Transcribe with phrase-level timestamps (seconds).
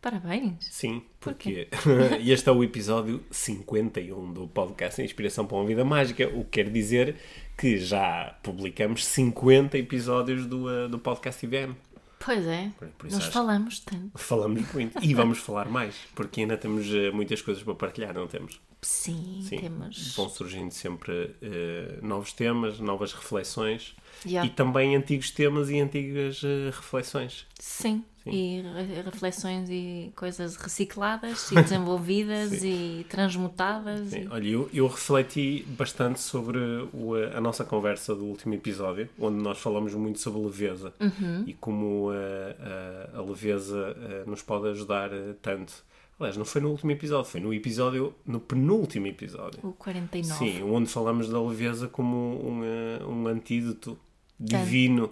[0.00, 0.54] Parabéns.
[0.70, 1.68] Sim, porque
[2.24, 6.70] este é o episódio 51 do podcast Inspiração para uma Vida Mágica, o que quer
[6.70, 7.16] dizer
[7.58, 11.74] que já publicamos 50 episódios do, uh, do podcast IBM.
[12.18, 14.10] Pois é, Por- nós acho- falamos tanto.
[14.16, 18.26] Falamos muito e vamos falar mais, porque ainda temos uh, muitas coisas para partilhar, não
[18.26, 18.60] temos?
[18.88, 20.14] Sim, Sim, temos.
[20.14, 24.44] vão surgindo sempre uh, novos temas, novas reflexões Já.
[24.44, 27.46] e também antigos temas e antigas uh, reflexões.
[27.58, 28.04] Sim.
[28.24, 34.08] E re- reflexões e coisas recicladas e desenvolvidas e transmutadas.
[34.10, 34.28] Sim, E...
[34.28, 36.58] Olha, eu, eu refleti bastante sobre
[36.92, 41.42] o- a nossa conversa do último episódio, onde nós falamos muito sobre leveza Uhum.
[41.46, 45.84] e como a, a- a leveza eh, nos pode ajudar eh, tanto.
[46.18, 49.60] Aliás, não foi no último episódio, foi no episódio, no penúltimo episódio.
[49.62, 50.38] O 49.
[50.38, 53.98] Sim, onde falamos da leveza como um, eh, um antídoto
[54.40, 55.10] divino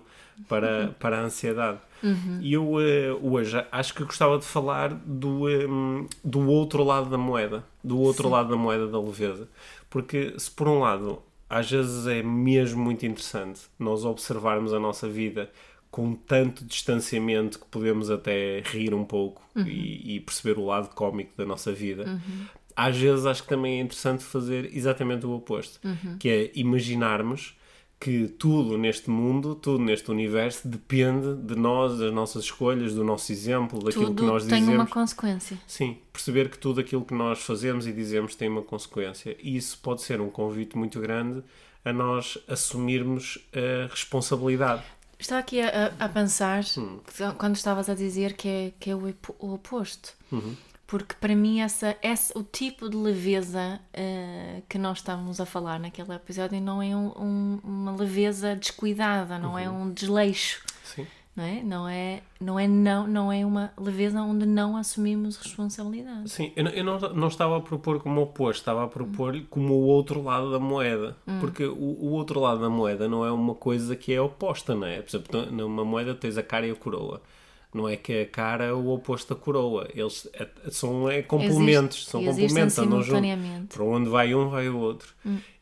[0.49, 1.79] para, para a ansiedade.
[2.41, 5.67] E eu eh, hoje acho que gostava de falar do, eh,
[6.23, 9.49] do outro lado da moeda, do outro lado da moeda da leveza.
[9.89, 15.09] Porque se por um lado às vezes é mesmo muito interessante nós observarmos a nossa
[15.09, 15.51] vida
[15.95, 21.31] com tanto distanciamento que podemos até rir um pouco e, e perceber o lado cómico
[21.37, 22.21] da nossa vida.
[22.75, 25.79] Às vezes acho que também é interessante fazer exatamente o oposto,
[26.19, 27.57] que é imaginarmos
[28.01, 33.31] que tudo neste mundo, tudo neste universo depende de nós, das nossas escolhas, do nosso
[33.31, 34.75] exemplo, daquilo que Tudo nós tem dizemos.
[34.75, 35.57] uma consequência.
[35.65, 39.37] Sim, perceber que tudo aquilo que nós fazemos e dizemos tem uma consequência.
[39.41, 41.41] E isso pode ser um convite muito grande
[41.85, 44.83] a nós assumirmos a responsabilidade.
[45.25, 47.01] Estava aqui a, a- pensar, Hum.
[47.39, 49.09] quando estavas a dizer que é, que é o,
[49.39, 50.13] o oposto.
[50.31, 50.55] Uhum.
[50.87, 55.81] Porque para mim essa, esse, o tipo de leveza eh, que nós estávamos a falar
[55.81, 59.85] naquele episódio não é um- um- uma leveza descuidada, não é Uhum.
[59.85, 61.07] um desleixo, Sim.
[61.37, 61.63] Não é?
[61.63, 66.29] Não é, não é, não, não é uma leveza onde não assumimos responsabilidade.
[66.31, 69.75] Sim, eu, não- eu não, não estava a propor como oposto, estava a propor como
[69.75, 71.17] o outro lado da moeda.
[71.41, 74.87] Porque o, o outro lado da moeda não é uma coisa que é oposta, não
[74.87, 75.01] é?
[75.03, 77.21] Por exemplo, numa moeda tens a cara e a coroa.
[77.75, 79.89] Não é que a cara é o oposto da coroa.
[79.93, 83.21] Eles é- são é, complementos, Existe- são complementos, andam juntos.
[83.75, 85.13] Para onde vai um, vai o outro.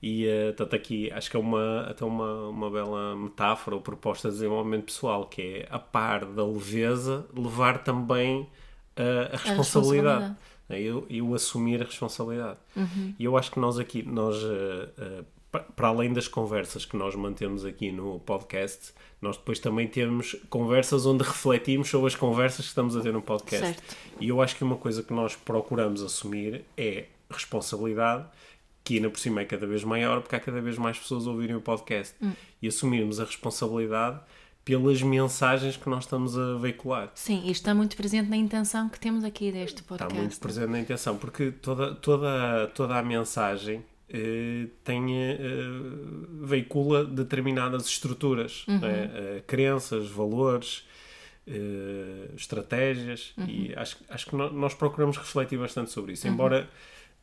[0.03, 4.29] E eh, tanto aqui, acho que é uma, até uma, uma bela metáfora ou proposta
[4.29, 8.47] de desenvolvimento pessoal, que é a par da leveza, levar também
[8.95, 9.55] eh, a, responsabilidade.
[9.59, 10.37] responsabilidade.
[10.71, 12.59] Eu, eu assumir a responsabilidade.
[12.77, 13.15] Uhum.
[13.19, 17.15] E eu acho que nós aqui, nós, eh, pa- para além das conversas que nós
[17.15, 22.71] mantemos aqui no podcast, nós depois também temos conversas onde refletimos sobre as conversas que
[22.71, 23.67] estamos a ter no podcast.
[23.67, 23.97] Certo.
[24.19, 28.25] E eu acho que uma coisa que nós procuramos assumir é responsabilidade,
[28.83, 31.31] que ainda por cima é cada vez maior, porque há cada vez mais pessoas a
[31.31, 32.15] ouvirem o podcast.
[32.23, 32.33] Hum.
[32.61, 34.21] E assumirmos a responsabilidade
[34.65, 37.11] pelas mensagens que nós estamos a veicular.
[37.15, 40.19] Sim, isto está muito presente na intenção que temos aqui deste Está podcast.
[40.19, 43.85] muito presente na intenção, porque toda, toda, toda a mensagem
[44.85, 45.39] tem, eh,
[46.43, 48.85] veicula determinadas estruturas, Uhum.
[48.85, 49.11] é?
[49.39, 50.87] Eh, crenças, valores,
[51.47, 53.47] eh, estratégias, Uhum.
[53.49, 56.69] e acho, acho que nós procuramos refletir bastante sobre isso, embora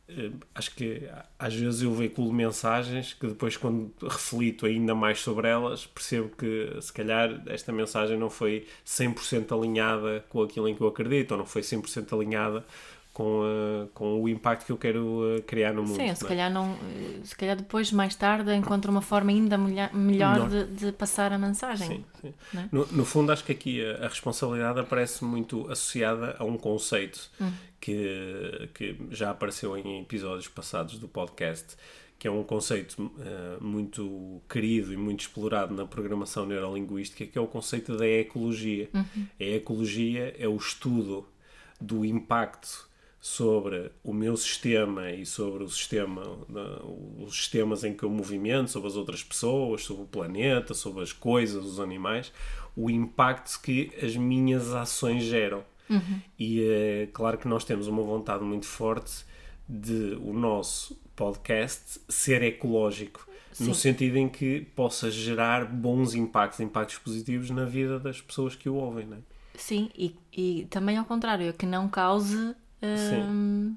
[0.08, 1.02] eh, acho que
[1.38, 6.76] às vezes eu veiculo mensagens que depois quando reflito ainda mais sobre elas percebo que
[6.80, 11.38] se calhar esta mensagem não foi 100% alinhada com aquilo em que eu acredito ou
[11.38, 12.64] não foi 100% alinhada
[13.12, 15.96] com, eh, com o impacto que eu quero eh, criar no mundo.
[15.96, 16.28] Sim, se não é?
[16.28, 20.64] calhar, não, eh, se calhar depois, mais tarde, encontra uma forma ainda melhor, melhor de,
[20.66, 21.88] de passar a mensagem.
[21.88, 22.58] Sim, sim.
[22.58, 22.68] É?
[22.70, 27.30] No, no fundo, acho que aqui a, a responsabilidade aparece muito associada a um conceito
[27.40, 27.50] Hum.
[27.80, 31.76] que, que já apareceu em episódios passados do podcast,
[32.18, 37.40] que é um conceito eh, muito querido e muito explorado na programação neurolinguística, que é
[37.40, 38.90] o conceito da ecologia.
[38.92, 39.26] Uhum.
[39.40, 41.26] A ecologia é o estudo
[41.80, 42.89] do impacto
[43.20, 46.22] sobre o meu sistema e sobre o sistema,
[47.18, 51.12] os sistemas em que eu movimento, sobre as outras pessoas, sobre o planeta, sobre as
[51.12, 52.32] coisas, os animais,
[52.74, 55.62] o impacto que as minhas ações geram.
[56.38, 59.24] E é claro que nós temos uma vontade muito forte
[59.68, 63.28] de o nosso podcast ser ecológico.
[63.58, 68.68] No sentido em que possa gerar bons impactos, impactos positivos na vida das pessoas que
[68.68, 69.20] o ouvem, não é?
[69.56, 72.54] Sim, e, e também ao contrário, que não cause.
[72.82, 73.76] Hum,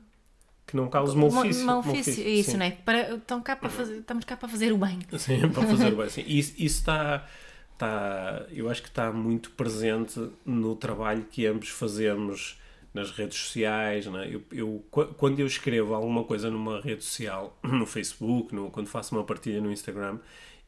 [0.66, 1.66] que não cause malefício.
[1.66, 2.58] Malefício, isso, sim.
[2.58, 2.72] não é?
[2.72, 5.00] Para, estão cá para fazer, estamos cá para fazer o bem.
[5.18, 6.10] Sim, para fazer o bem.
[6.10, 6.24] Sim.
[6.26, 7.28] Isso, isso está,
[7.74, 12.58] está, eu acho que está muito presente no trabalho que ambos fazemos
[12.94, 14.06] nas redes sociais.
[14.06, 14.34] Não é?
[14.34, 19.16] eu, eu, quando eu escrevo alguma coisa numa rede social, no Facebook, no, quando faço
[19.16, 20.20] uma partilha no Instagram,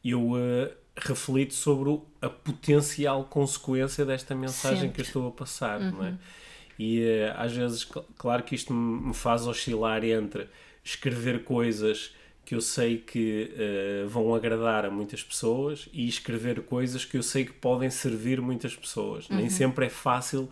[0.04, 4.94] eu uh, reflito sobre a potencial consequência desta mensagem Sempre.
[4.94, 5.80] que eu estou a passar.
[5.80, 5.90] Uhum.
[5.90, 6.18] Não é?
[6.78, 7.86] E uh, às vezes,
[8.18, 10.48] claro que isto me faz oscilar entre
[10.84, 12.14] escrever coisas
[12.44, 17.22] que eu sei que uh, vão agradar a muitas pessoas e escrever coisas que eu
[17.22, 19.28] sei que podem servir muitas pessoas.
[19.28, 19.36] Uhum.
[19.36, 20.48] Nem sempre é fácil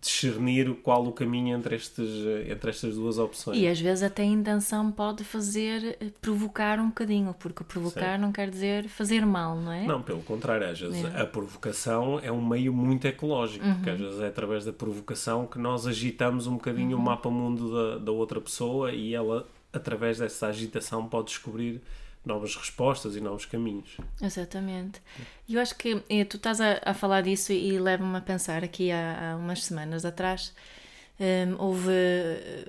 [0.00, 2.08] discernir qual o caminho entre, estes,
[2.48, 3.58] entre estas duas opções.
[3.58, 8.22] E às vezes até a intenção pode fazer eh, provocar um bocadinho, porque provocar Sim.
[8.22, 9.84] não quer dizer fazer mal, não é?
[9.84, 11.20] Não, pelo contrário, às vezes é.
[11.20, 13.74] a provocação é um meio muito ecológico, uhum.
[13.74, 17.02] porque às vezes é através da provocação que nós agitamos um bocadinho uhum.
[17.02, 21.82] o mapa-mundo da, da outra pessoa e ela, através dessa agitação, pode descobrir
[22.24, 23.96] novas respostas e novos caminhos.
[24.20, 25.00] Exatamente.
[25.48, 28.62] E eu acho que eh, tu estás a, a falar disso e leva-me a pensar
[28.62, 30.54] aqui há, há umas semanas atrás.
[31.18, 31.90] Um, ehm, houve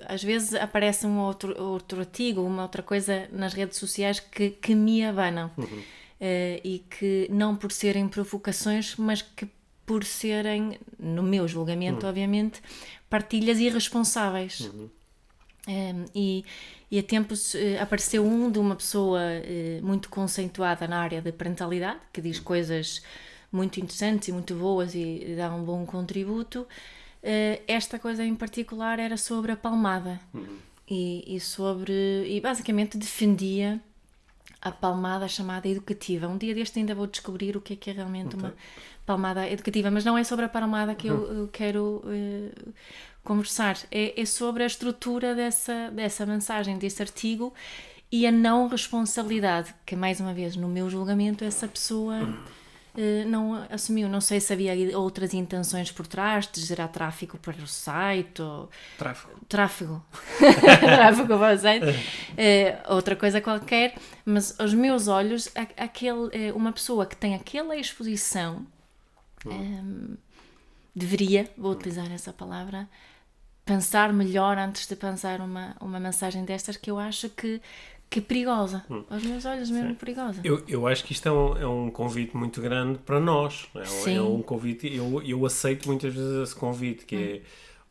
[0.06, 4.74] às vezes aparece um outro, outro artigo, uma outra coisa nas redes sociais que, que
[4.74, 5.64] me abanam uhum.
[5.64, 9.48] uh, e que não por serem provocações, mas que
[9.84, 12.10] por serem, no meu julgamento, uhum.
[12.10, 12.62] obviamente,
[13.10, 14.60] partilhas irresponsáveis.
[14.60, 14.90] Uhum.
[15.68, 16.44] Um, ehm, e,
[16.92, 21.32] e a tempos uh, apareceu um de uma pessoa uh, muito conceituada na área da
[21.32, 23.02] parentalidade, que diz coisas
[23.50, 26.66] muito interessantes e muito boas e dá um bom contributo.
[27.22, 30.58] Uh, esta coisa em particular era sobre a palmada uhum.
[30.86, 32.26] e, e, sobre.
[32.26, 33.80] e basicamente defendia
[34.60, 36.28] a palmada chamada educativa.
[36.28, 38.52] Um dia deste ainda vou descobrir o que é que é realmente uma
[39.06, 42.72] palmada educativa, mas não é sobre a palmada que eu, eu quero uh,
[43.22, 47.52] conversar, é, é, sobre a estrutura dessa, dessa mensagem, desse artigo
[48.10, 53.54] e a não responsabilidade, que mais uma vez, no meu julgamento, essa pessoa uh, não
[53.70, 54.06] assumiu.
[54.06, 58.42] Não sei se havia outras intenções por trás, de gerar tráfego para o site.
[58.42, 58.68] Ou...
[58.98, 59.32] Tráfego.
[59.48, 60.06] Tráfego.
[60.80, 61.86] tráfego para o site.
[61.86, 63.94] Uh, outra coisa qualquer,
[64.26, 68.66] mas aos meus olhos, aquele, uh, uma pessoa que tem aquela exposição.
[69.46, 70.16] Um,
[70.94, 72.88] deveria, vou utilizar essa palavra,
[73.64, 77.60] pensar melhor antes de pensar uma, uma mensagem destas que eu acho que,
[78.10, 78.84] que é perigosa.
[78.90, 79.04] Hum.
[79.08, 79.94] Aos meus olhos mesmo Sim.
[79.94, 80.40] perigosa.
[80.44, 83.68] Eu, eu acho que isto é um, é um convite muito grande para nós.
[83.74, 84.16] É, Sim.
[84.16, 87.36] é um convite, eu, eu aceito muitas vezes esse convite, que hum.
[87.36, 87.40] é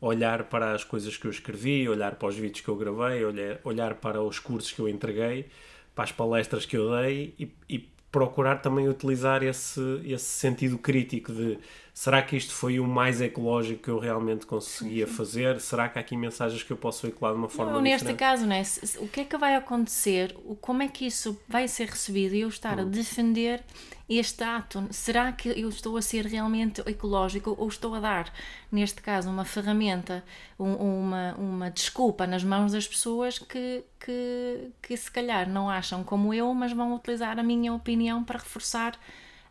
[0.02, 3.60] olhar para as coisas que eu escrevi, olhar para os vídeos que eu gravei, olhar,
[3.64, 5.46] olhar para os cursos que eu entreguei,
[5.94, 11.32] para as palestras que eu dei e, e procurar também utilizar esse, esse sentido crítico
[11.32, 11.58] de
[11.94, 15.60] será que isto foi o mais ecológico que eu realmente conseguia fazer?
[15.60, 18.20] Será que há aqui mensagens que eu posso veicular de uma forma não, neste diferente?
[18.20, 18.64] caso, né?
[19.00, 20.36] o que é que vai acontecer?
[20.62, 22.36] Como é que isso vai ser recebido?
[22.36, 22.90] E eu estar a hum.
[22.90, 23.64] defender
[24.10, 28.34] este ato, será que eu estou a ser realmente ecológico ou estou a dar,
[28.70, 30.22] neste caso, uma ferramenta,
[30.60, 36.04] um, uma, uma desculpa nas mãos das pessoas que, que, que se calhar não acham
[36.04, 39.00] como eu, mas vão utilizar a minha opinião para reforçar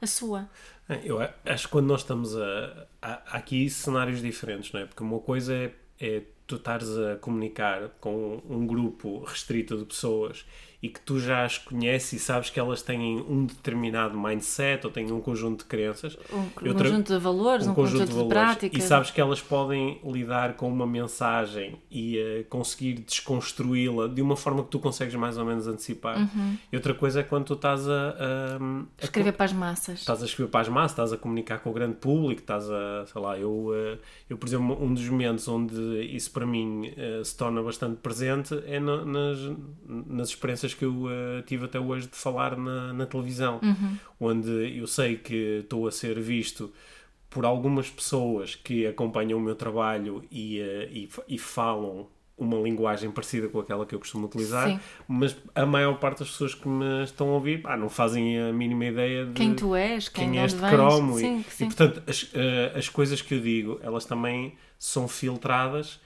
[0.01, 0.49] a sua?
[0.91, 4.87] É, eu acho que quando nós estamos a, a, a aqui cenários diferentes, não é?
[4.87, 10.45] Porque uma coisa é, é tu estares a comunicar com um grupo restrito de pessoas
[10.83, 14.93] e que tu já as conheces e sabes que elas têm um determinado mindset ou
[14.93, 16.17] têm um conjunto de crenças.
[16.33, 18.83] Um outra, conjunto de valores, um, um conjunto, conjunto, de, de práticas.
[18.83, 24.37] E sabes que elas podem lidar com uma mensagem e uh, conseguir desconstruí-la de uma
[24.37, 26.19] forma que tu consegues mais ou menos antecipar.
[26.19, 26.57] Uhum.
[26.73, 28.57] E outra coisa é quando tu estás a, a,
[29.03, 30.01] a escrever para as massas.
[30.01, 33.05] Estás a escrever para as massas, estás a comunicar com o grande público, estás a,
[33.05, 33.99] sei lá, eu, uh,
[34.31, 38.55] eu por exemplo, um dos momentos onde isso para mim uh, se torna bastante presente
[38.67, 39.39] é no, nas,
[39.87, 43.97] nas experiências que eu uh, tive até hoje de falar na, na televisão, uhum.
[44.19, 46.73] onde eu sei que estou a ser visto
[47.29, 53.11] por algumas pessoas que acompanham o meu trabalho e, uh, e, e, falam uma linguagem
[53.11, 54.81] parecida com aquela que eu costumo utilizar, Sim.
[55.07, 58.53] mas a maior parte das pessoas que me estão a ouvir ah, não fazem a
[58.53, 61.19] mínima ideia de quem tu és, quem, quem é este cromo.
[61.19, 66.01] Sim, e, e, portanto, as, uh, as coisas que eu digo, elas também são filtradas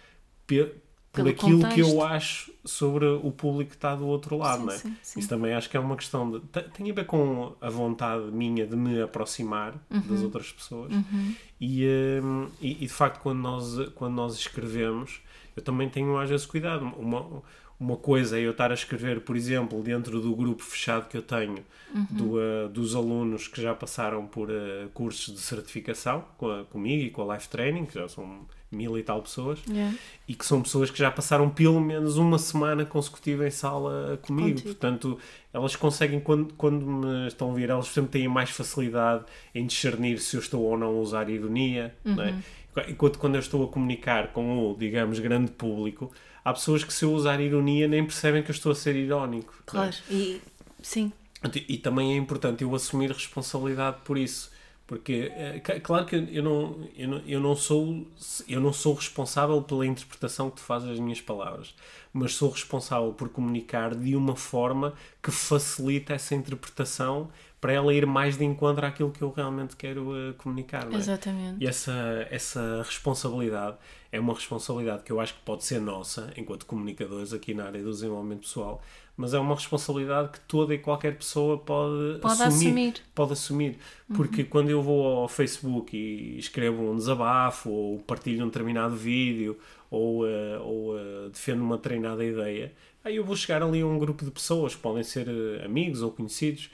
[1.14, 1.74] por aquilo contexto.
[1.74, 4.78] que eu acho sobre o público que está do outro lado, sim, não é?
[4.78, 5.20] Sim, sim.
[5.20, 6.40] Isso também acho que é uma questão de.
[6.72, 10.00] tem a ver com a vontade minha de me aproximar uhum.
[10.00, 10.92] das outras pessoas.
[10.92, 11.34] Uhum.
[11.60, 11.86] E,
[12.22, 15.20] um, e, de facto, quando nós, quando nós escrevemos,
[15.56, 16.84] eu também tenho às vezes cuidado.
[16.84, 17.42] Uma,
[17.78, 21.22] uma coisa é eu estar a escrever, por exemplo, dentro do grupo fechado que eu
[21.22, 22.06] tenho, uhum.
[22.10, 27.02] do, uh, dos alunos que já passaram por uh, cursos de certificação com a, comigo
[27.02, 29.96] e com a Life Training, que já são mil e tal pessoas, yeah.
[30.26, 34.50] e que são pessoas que já passaram pelo menos uma semana consecutiva em sala comigo.
[34.50, 34.68] Contigo.
[34.68, 35.18] Portanto,
[35.52, 40.18] elas conseguem, quando, quando me estão a vir, elas sempre têm mais facilidade em discernir
[40.18, 41.94] se eu estou ou não a usar ironia.
[42.04, 42.20] Uhum.
[42.20, 42.30] É?
[42.30, 42.42] Uhum.
[42.88, 46.10] Enquanto quando eu estou a comunicar com o, digamos, grande público,
[46.44, 49.54] há pessoas que se eu usar ironia nem percebem que eu estou a ser irónico.
[49.60, 49.62] É?
[49.70, 50.40] Claro, e
[50.82, 51.12] sim.
[51.54, 54.52] E, e também é importante eu assumir responsabilidade por isso.
[54.86, 58.06] Porque, é, claro que eu não, eu, não, eu, não sou,
[58.46, 61.74] eu não sou responsável pela interpretação que tu fazes das minhas palavras,
[62.12, 67.30] mas sou responsável por comunicar de uma forma que facilita essa interpretação
[67.62, 70.86] para ela ir mais de encontro àquilo que eu realmente quero uh, comunicar.
[70.92, 70.96] É?
[70.96, 71.64] Exatamente.
[71.64, 73.78] E essa, essa responsabilidade
[74.12, 77.82] é uma responsabilidade que eu acho que pode ser nossa, enquanto comunicadores aqui na área
[77.82, 78.82] do desenvolvimento pessoal,
[79.16, 82.94] mas é uma responsabilidade que toda e qualquer pessoa pode, pode assumir, assumir.
[83.14, 83.78] Pode assumir.
[84.14, 84.48] Porque uhum.
[84.48, 89.56] quando eu vou ao Facebook e escrevo um desabafo, ou partilho um determinado vídeo,
[89.88, 92.72] ou, uh, ou uh, defendo uma treinada ideia,
[93.04, 95.28] aí eu vou chegar ali a um grupo de pessoas, podem ser
[95.64, 96.68] amigos ou conhecidos,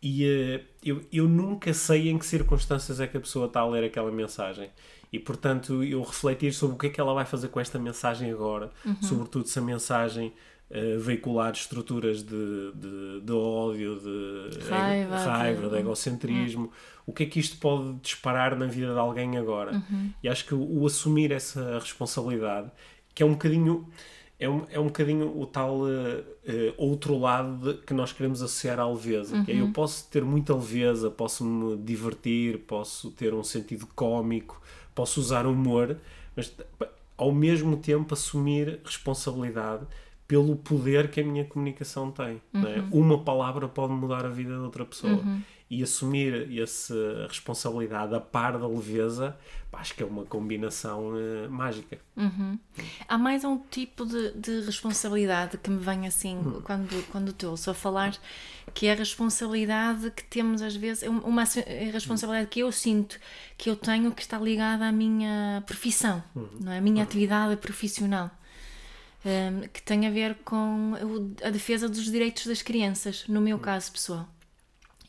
[0.00, 3.68] e uh, eu, eu nunca sei em que circunstâncias é que a pessoa está a
[3.68, 4.70] ler aquela mensagem.
[5.12, 8.30] E portanto, eu refletir sobre o que é que ela vai fazer com esta mensagem
[8.30, 9.02] agora, uhum.
[9.02, 10.32] sobretudo se a mensagem
[11.00, 16.70] veicular estruturas de, de, de ódio, de raiva, raiva de egocentrismo, uhum.
[17.06, 19.72] o que é que isto pode disparar na vida de alguém agora?
[19.72, 20.12] Uhum.
[20.22, 22.70] E acho que o, o assumir essa responsabilidade,
[23.12, 23.88] que é um bocadinho
[24.40, 28.42] é um, é um bocadinho o tal uh, uh, outro lado de, que nós queremos
[28.42, 29.36] associar à leveza.
[29.36, 29.44] Uhum.
[29.44, 29.72] Que é, eu uhum.
[29.72, 34.60] posso ter muita leveza, posso me divertir, posso ter um sentido cómico,
[34.94, 35.98] posso usar humor,
[36.34, 36.56] mas
[37.18, 39.86] ao mesmo tempo assumir responsabilidade
[40.30, 42.40] pelo poder que a minha comunicação tem.
[42.54, 42.56] É?
[42.56, 42.66] Uhum.
[42.68, 42.84] É?
[42.92, 45.14] Uma palavra pode mudar a vida de outra pessoa.
[45.14, 49.36] Uhum e assumir essa responsabilidade a par da leveza,
[49.72, 51.96] acho que é uma combinação uh, mágica.
[52.16, 52.58] Uhum.
[53.08, 56.60] Há mais um tipo de, de, responsabilidade que me vem assim uhum.
[56.62, 58.18] quando, quando te ouço a falar,
[58.74, 61.44] que é a responsabilidade que temos às vezes, uma
[61.92, 63.20] responsabilidade que eu sinto
[63.56, 66.48] que eu tenho que está ligada à minha profissão, uhum.
[66.60, 66.78] não é?
[66.78, 68.28] a minha atividade profissional.
[69.22, 70.94] Um, que tem a ver com
[71.44, 74.26] a defesa dos direitos das crianças, no meu caso pessoal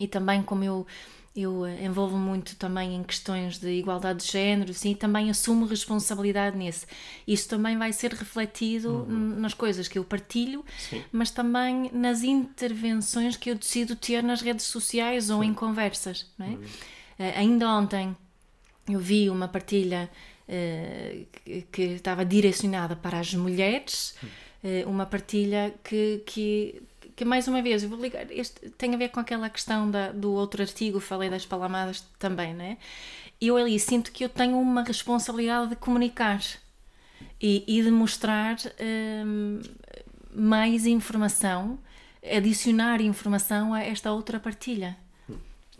[0.01, 0.87] e também como eu
[1.33, 5.65] eu eh, envolvo muito também em questões de igualdade de género, sim, e também assumo
[5.65, 6.85] responsabilidade nisso.
[7.25, 9.39] Isso também vai ser refletido uhum.
[9.39, 11.01] nas coisas que eu partilho, sim.
[11.09, 15.47] mas também nas intervenções que eu decido ter nas redes sociais ou sim.
[15.47, 16.29] em conversas.
[16.37, 16.49] Não é?
[16.49, 16.57] Uhum.
[16.57, 18.17] Uh, ainda ontem
[18.89, 20.09] eu vi uma partilha
[20.51, 21.25] uh,
[21.71, 24.15] que, estava direcionada para as mulheres,
[24.63, 28.97] uh, uma partilha que, que que mais uma vez, eu vou ligar, este tem a
[28.97, 32.79] ver com aquela questão da, do outro artigo, falei das palamadas também, né?
[33.39, 36.41] Eu ali sinto que eu tenho uma responsabilidade de comunicar
[37.39, 38.57] e, e de mostrar
[39.25, 39.61] hum,
[40.33, 41.77] mais informação,
[42.23, 44.97] adicionar informação a esta outra partilha.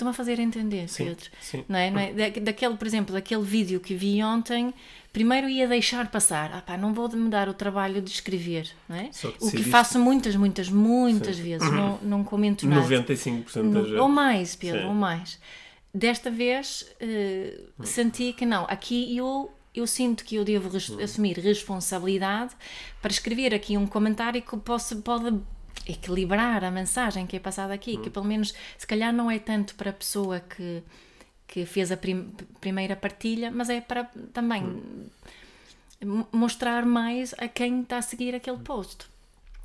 [0.02, 1.30] Estou-me a fazer entender, sim, Pedro.
[1.40, 1.64] Sim.
[1.70, 1.92] Não é?
[1.92, 2.32] Não é?
[2.32, 4.74] daquele, por exemplo, daquele vídeo que vi ontem,
[5.14, 6.50] primeiro ia deixar passar.
[6.56, 9.12] Ah pá, não vou me dar o trabalho de escrever, não é?
[9.40, 11.44] O que faço muitas, muitas, muitas Sim.
[11.44, 12.82] vezes, não, não comento nada.
[12.88, 14.00] 95% das vezes.
[14.00, 15.40] Ou mais, Pedro, ou mais.
[15.94, 21.00] Desta vez uh, senti que não, aqui eu eu sinto que eu devo res hum.
[21.00, 22.56] assumir responsabilidade
[23.02, 25.40] para escrever aqui um comentário que possa, pode
[25.88, 28.02] equilibrar a mensagem que é passada aqui, hum.
[28.02, 30.84] que pelo menos se calhar não é tanto para a pessoa que
[31.52, 36.24] que fez a prim primeira partilha, mas é para também hum.
[36.32, 39.06] mostrar mais a quem está a seguir aquele post.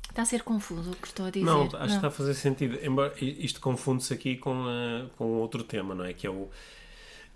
[0.09, 1.45] Está a ser confuso o que estou a dizer.
[1.45, 1.87] Não, acho não.
[1.87, 2.77] que está a fazer sentido.
[2.83, 6.11] Embora isto confunde-se aqui com, uh, com outro tema, não é?
[6.11, 6.49] Que é o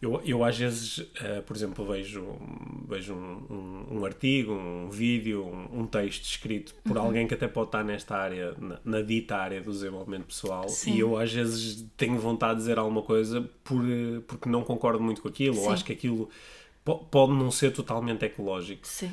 [0.01, 2.25] eu, eu às vezes, uh, por exemplo, vejo,
[2.87, 7.03] vejo um, um, um artigo, um vídeo, um, um texto escrito por uhum.
[7.03, 10.95] alguém que até pode estar nesta área, na, na dita área do desenvolvimento pessoal, Sim.
[10.95, 15.03] e eu às vezes tenho vontade de dizer alguma coisa por, eh, porque não concordo
[15.03, 15.61] muito com aquilo, Sim.
[15.61, 16.29] ou acho que aquilo
[16.83, 18.87] pode não ser totalmente ecológico.
[18.87, 19.11] Sim.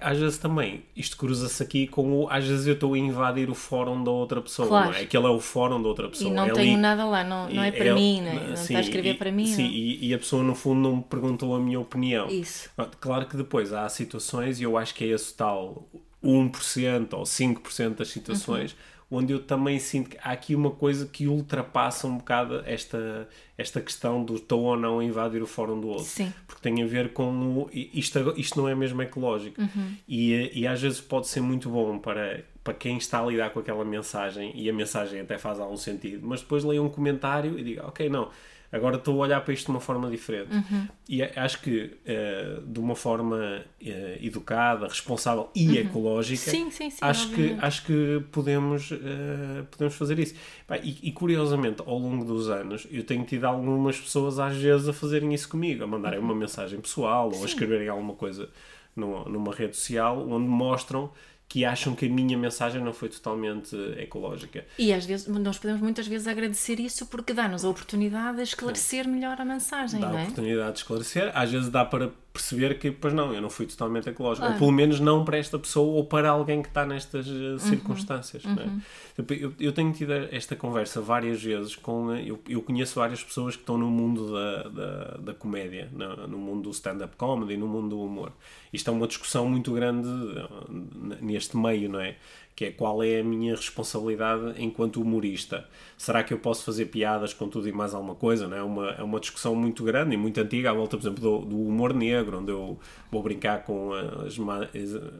[0.00, 2.30] Às vezes também, isto cruza-se aqui com o.
[2.30, 4.90] Às vezes eu estou a invadir o fórum da outra pessoa, claro.
[4.90, 5.02] não é?
[5.02, 6.30] Aquele é o fórum da outra pessoa.
[6.30, 8.48] E não é tenho ali, nada lá, não, não é para é, mim, não, é?
[8.48, 9.46] não sim, está a escrever e, para mim.
[9.46, 12.28] Sim, e, e, a pessoa no fundo não me perguntou a minha opinião.
[12.28, 12.70] Isso.
[13.00, 15.88] Claro que depois há situações, e eu acho que é esse tal
[16.22, 18.72] 1% ou 5% das situações.
[18.72, 23.28] Uhum onde eu também sinto que há aqui uma coisa que ultrapassa um bocado esta,
[23.56, 26.04] esta questão do estou ou não a invadir o fórum do outro.
[26.04, 26.32] Sim.
[26.46, 29.60] Porque tem a ver com o, isto, isto não é mesmo ecológico.
[29.60, 29.96] Uhum.
[30.06, 33.60] E, e às vezes pode ser muito bom para, para quem está a lidar com
[33.60, 37.64] aquela mensagem e a mensagem até faz algum sentido, mas depois leia um comentário e
[37.64, 38.28] diga, ok, não,
[38.70, 40.54] agora estou a olhar para isto de uma forma diferente.
[40.54, 40.88] Uhum.
[41.08, 45.74] E acho que uh, de uma forma uh, educada, responsável e uhum.
[45.76, 50.34] ecológica, sim, sim, sim, acho, que, acho que podemos, uh, podemos fazer isso.
[50.82, 54.92] E, e, curiosamente, ao longo dos anos, eu tenho tido algumas pessoas às vezes a
[54.92, 56.26] fazerem isso comigo, a mandarem uhum.
[56.26, 58.50] uma mensagem pessoal ou a escreverem alguma coisa
[58.94, 61.10] numa, numa rede social onde mostram
[61.48, 64.66] que acham que a minha mensagem não foi totalmente ecológica.
[64.78, 69.08] E às vezes, nós podemos muitas vezes agradecer isso porque dá-nos a oportunidade de esclarecer
[69.08, 70.16] melhor a mensagem, dá não é?
[70.16, 73.50] Dá a oportunidade de esclarecer, às vezes dá para perceber que, pois não, eu não
[73.50, 74.46] fui totalmente ecológico.
[74.46, 77.58] Ou pelo menos não para esta pessoa ou para alguém que está nestas eh, uhum.
[77.58, 78.44] circunstâncias.
[78.44, 78.52] Uhum.
[78.52, 78.80] Uhum.
[79.28, 82.12] Eu, eu, tenho tido esta conversa várias vezes com.
[82.12, 86.28] Eh, eu, eu conheço várias pessoas que estão no mundo da, da, da comédia, no,
[86.28, 88.32] no mundo do stand-up comedy, no mundo do humor.
[88.72, 92.16] Isto é uma discussão muito grande eh, neste meio, não é?
[92.58, 95.64] Que é qual é a minha responsabilidade enquanto humorista.
[95.96, 98.48] Será que eu posso fazer piadas com tudo e mais alguma coisa?
[98.48, 98.62] Não é?
[98.64, 101.56] uma, é uma discussão muito grande e muito antiga à volta, por exemplo, do, do
[101.56, 102.76] humor negro, onde eu
[103.12, 104.36] vou brincar com as,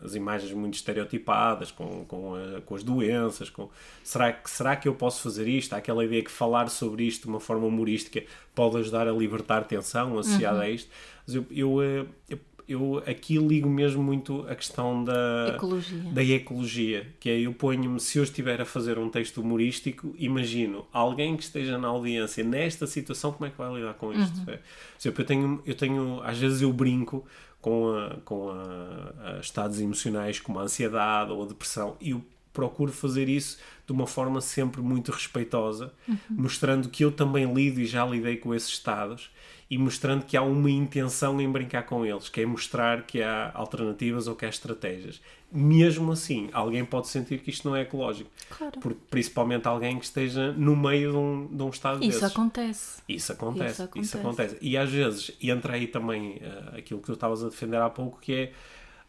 [0.04, 3.48] as imagens muito estereotipadas, com, com, a, com as doenças.
[3.48, 3.70] Com...
[4.02, 5.74] Será, que, será que eu posso fazer isto?
[5.74, 9.62] Há aquela ideia que falar sobre isto de uma forma humorística pode ajudar a libertar
[9.62, 10.64] tensão associada uhum.
[10.64, 10.90] a isto.
[11.24, 16.22] Mas eu, eu, eh, eu eu aqui ligo mesmo muito a questão da ecologia, da
[16.22, 21.36] ecologia que é eu ponho-me, se eu estiver a fazer um texto humorístico, imagino alguém
[21.36, 24.38] que esteja na audiência nesta situação, como é que vai lidar com isto?
[24.38, 24.44] Uhum.
[24.48, 24.58] É,
[25.00, 27.24] exemplo, eu tenho, eu tenho, às vezes eu brinco
[27.60, 32.14] com, a, com a, a estados emocionais como a ansiedade ou a depressão e
[32.58, 36.16] procuro fazer isso de uma forma sempre muito respeitosa, uhum.
[36.30, 39.30] mostrando que eu também lido e já lidei com esses estados
[39.70, 43.52] e mostrando que há uma intenção em brincar com eles, que é mostrar que há
[43.54, 45.20] alternativas ou que há estratégias.
[45.52, 48.28] Mesmo assim, alguém pode sentir que isto não é ecológico.
[48.50, 48.80] Claro.
[48.80, 52.36] Porque, principalmente alguém que esteja no meio de um, de um estado isso desses.
[52.36, 53.02] Acontece.
[53.08, 53.70] Isso acontece.
[53.70, 54.06] Isso acontece.
[54.08, 54.58] Isso acontece.
[54.60, 58.18] E às vezes, entra aí também uh, aquilo que tu estavas a defender há pouco,
[58.20, 58.52] que é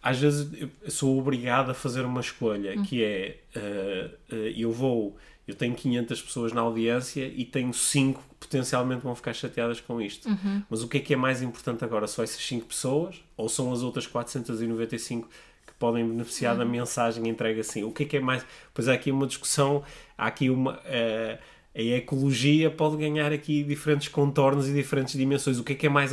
[0.02, 5.18] às vezes eu sou obrigado a fazer uma escolha, que é uh, uh, eu vou
[5.50, 10.00] eu tenho 500 pessoas na audiência e tenho 5 que potencialmente vão ficar chateadas com
[10.00, 10.30] isto.
[10.30, 10.62] Uhum.
[10.70, 12.06] Mas o que é que é mais importante agora?
[12.06, 15.28] São essas 5 pessoas ou são as outras 495
[15.66, 16.60] que podem beneficiar uhum.
[16.60, 17.84] da mensagem entregue assim?
[17.84, 18.46] O que é que é mais.
[18.76, 19.84] Pois há aqui uma discussão,
[20.16, 20.74] há aqui uma.
[20.74, 21.40] Uh,
[21.76, 25.60] a ecologia pode ganhar aqui diferentes contornos e diferentes dimensões.
[25.60, 26.12] O que é que é mais.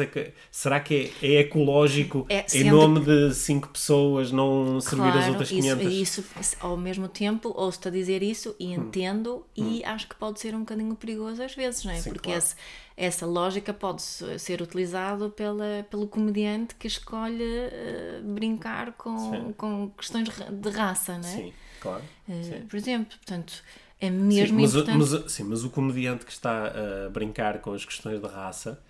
[0.51, 5.29] Será que é, é ecológico é, em nome de cinco pessoas não servir claro, as
[5.29, 5.93] outras 500?
[5.93, 8.83] Isso, isso, ao mesmo tempo, ouço-te a dizer isso e hum.
[8.83, 9.79] entendo, hum.
[9.79, 11.97] e acho que pode ser um bocadinho perigoso às vezes, não é?
[11.97, 12.39] Sim, Porque claro.
[12.39, 12.55] esse,
[12.95, 20.29] essa lógica pode ser utilizado pela, pelo comediante que escolhe uh, brincar com, com questões
[20.29, 21.33] de raça, não é?
[21.33, 22.03] Sim, claro.
[22.29, 22.61] Uh, Sim.
[22.69, 23.63] Por exemplo, portanto
[24.01, 24.99] é mesmo sim, mas, importante.
[24.99, 26.73] Mas, sim, mas o comediante que está
[27.07, 28.83] a brincar com as questões de raça,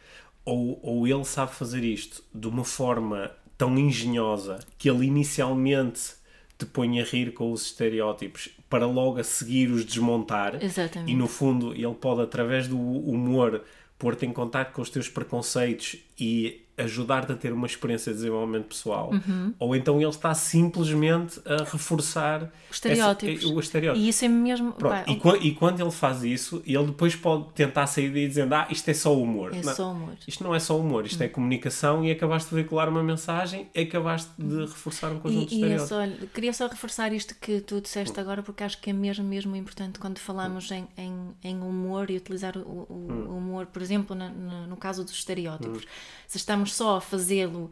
[0.45, 6.15] ou, ou ele sabe fazer isto de uma forma tão engenhosa que ele inicialmente
[6.59, 10.63] te põe a rir com os estereótipos para logo a seguir os desmontar.
[10.63, 11.13] Exatamente.
[11.13, 13.63] E no fundo ele pode, através do humor,
[13.99, 18.67] pôr-te em contato com os teus preconceitos e ajudar-te a ter uma experiência de desenvolvimento
[18.67, 19.55] pessoal, uhum.
[19.59, 23.45] ou então ele está simplesmente a reforçar os estereótipos.
[23.45, 24.05] Essa, o estereótipo.
[24.05, 24.73] E isso é mesmo.
[24.73, 25.37] Pá, e, o...
[25.37, 28.95] e, quando ele faz isso, ele depois pode tentar sair daí dizendo: Ah, isto é
[28.95, 29.55] só humor.
[29.55, 30.17] É não, só humor.
[30.27, 31.27] Isto não é só humor, isto uhum.
[31.27, 34.61] é comunicação e acabaste de veicular uma mensagem e acabaste de uhum.
[34.67, 35.91] reforçar um conjunto e, de estereótipos.
[35.91, 38.23] E é só, queria só reforçar isto que tu disseste uhum.
[38.23, 42.17] agora, porque acho que é mesmo, mesmo importante quando falamos em, em, em, humor e
[42.17, 43.37] utilizar o, o, hum.
[43.39, 45.87] humor, por exemplo, no, no, no caso dos estereótipos.
[46.27, 47.71] Se estamos só a fazê-lo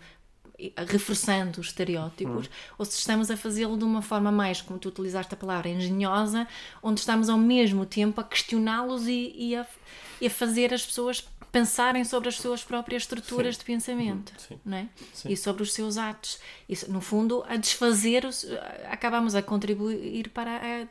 [0.88, 2.50] reforçando os estereótipos, hum.
[2.78, 6.46] ou se estamos a fazê-lo de uma forma mais, como tu utilizaste a palavra, engenhosa,
[6.82, 9.66] onde estamos ao mesmo tempo a questioná-los e, e, a,
[10.20, 13.60] e, a, fazer as pessoas pensarem sobre as suas próprias estruturas Sim.
[13.60, 14.58] de pensamento uhum.
[14.64, 14.88] Não é?
[15.28, 16.38] e sobre os seus atos.
[16.68, 18.46] Isso, no fundo, a desfazer, os,
[18.90, 20.82] acabamos a contribuir para a,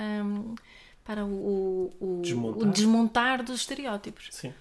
[0.00, 0.24] a,
[1.04, 2.62] para o, o, desmontar.
[2.62, 4.28] o desmontar dos estereótipos.
[4.30, 4.52] Sim.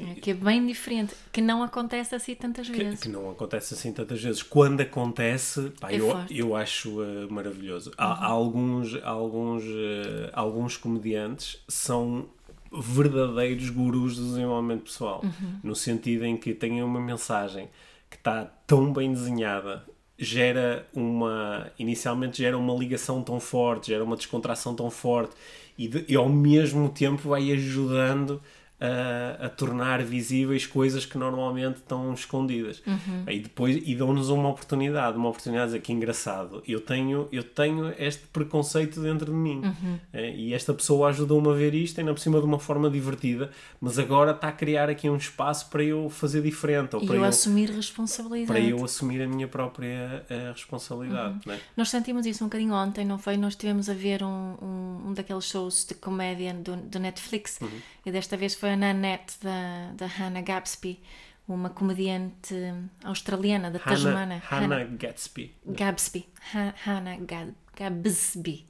[0.00, 3.00] É, que é bem diferente, que não acontece assim tantas vezes.
[3.00, 4.42] Que, que não acontece assim tantas vezes.
[4.42, 7.90] Quando acontece, pá, é eu, eu acho uh, maravilhoso.
[7.90, 7.94] Uhum.
[7.98, 12.28] Há, há, alguns, alguns, uh, alguns comediantes são
[12.72, 15.58] verdadeiros gurus do desenvolvimento pessoal, uhum.
[15.62, 17.68] no sentido em que têm uma mensagem
[18.08, 19.84] que está tão bem desenhada
[20.18, 25.32] gera uma inicialmente gera uma ligação tão forte gera uma descontração tão forte
[25.78, 28.42] e, de, e ao mesmo tempo vai ajudando
[28.80, 32.80] a, a, tornar visíveis coisas que normalmente estão escondidas.
[32.86, 33.24] Uhum.
[33.26, 38.26] E depois e dão-nos uma oportunidade, uma oportunidade que engraçado, eu tenho, eu tenho este
[38.28, 39.62] preconceito dentro de mim.
[39.64, 39.98] Uhum.
[40.12, 43.50] É, e esta pessoa ajudou-me a ver isto, ainda por cima de uma forma divertida,
[43.80, 46.94] mas agora está a criar aqui um espaço para eu fazer diferente.
[46.94, 48.46] Ou e para eu, eu assumir responsabilidade.
[48.46, 51.34] Para eu assumir a minha própria a eh, responsabilidade.
[51.34, 51.52] Uhum.
[51.52, 51.60] Né?
[51.76, 53.36] Nós sentimos isso um bocadinho ontem, não foi?
[53.36, 57.68] Nós estivemos a ver um, um, um daqueles shows de comédia do, do Netflix uhum.
[58.06, 61.00] e desta vez foi foi a Nanette da, da Hannah Gadsby,
[61.48, 62.54] uma comediante
[63.02, 64.42] australiana da Tasmana.
[64.44, 65.54] Hannah, Gadsby.
[65.64, 66.28] Gadsby.
[66.54, 67.54] Ha, Hannah Gad.
[67.74, 68.66] Gadsby.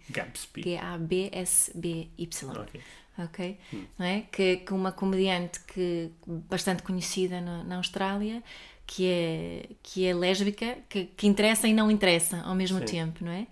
[0.62, 2.50] G-A-B-S-B-Y.
[2.50, 2.80] Ok.
[3.18, 3.58] Ok?
[3.72, 3.84] Hum.
[3.98, 4.20] Não é?
[4.30, 6.12] Que, que uma comediante que,
[6.48, 8.40] bastante conhecida no, na Austrália,
[8.86, 12.84] que é, que é lésbica, que, que interessa e não interessa ao mesmo Sim.
[12.84, 13.48] tempo, não é?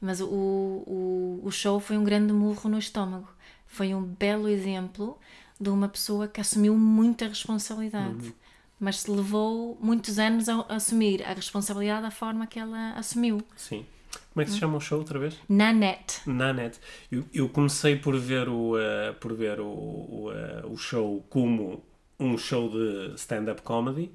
[0.00, 3.28] Mas o, o, o show foi um grande murro no estômago.
[3.66, 5.18] Foi um belo exemplo
[5.60, 8.26] de uma pessoa que assumiu muita responsabilidade.
[8.26, 8.32] Uhum.
[8.78, 13.42] Mas se levou muitos anos a assumir a responsabilidade da forma que ela assumiu.
[13.54, 13.84] Sim.
[14.32, 15.36] Como é que se chama o show outra vez?
[15.48, 16.20] Nanette.
[16.26, 16.80] Nanette.
[17.10, 21.84] Eu, eu comecei por ver o, uh, por ver o, o, uh, o show como
[22.18, 24.10] um show de stand-up comedy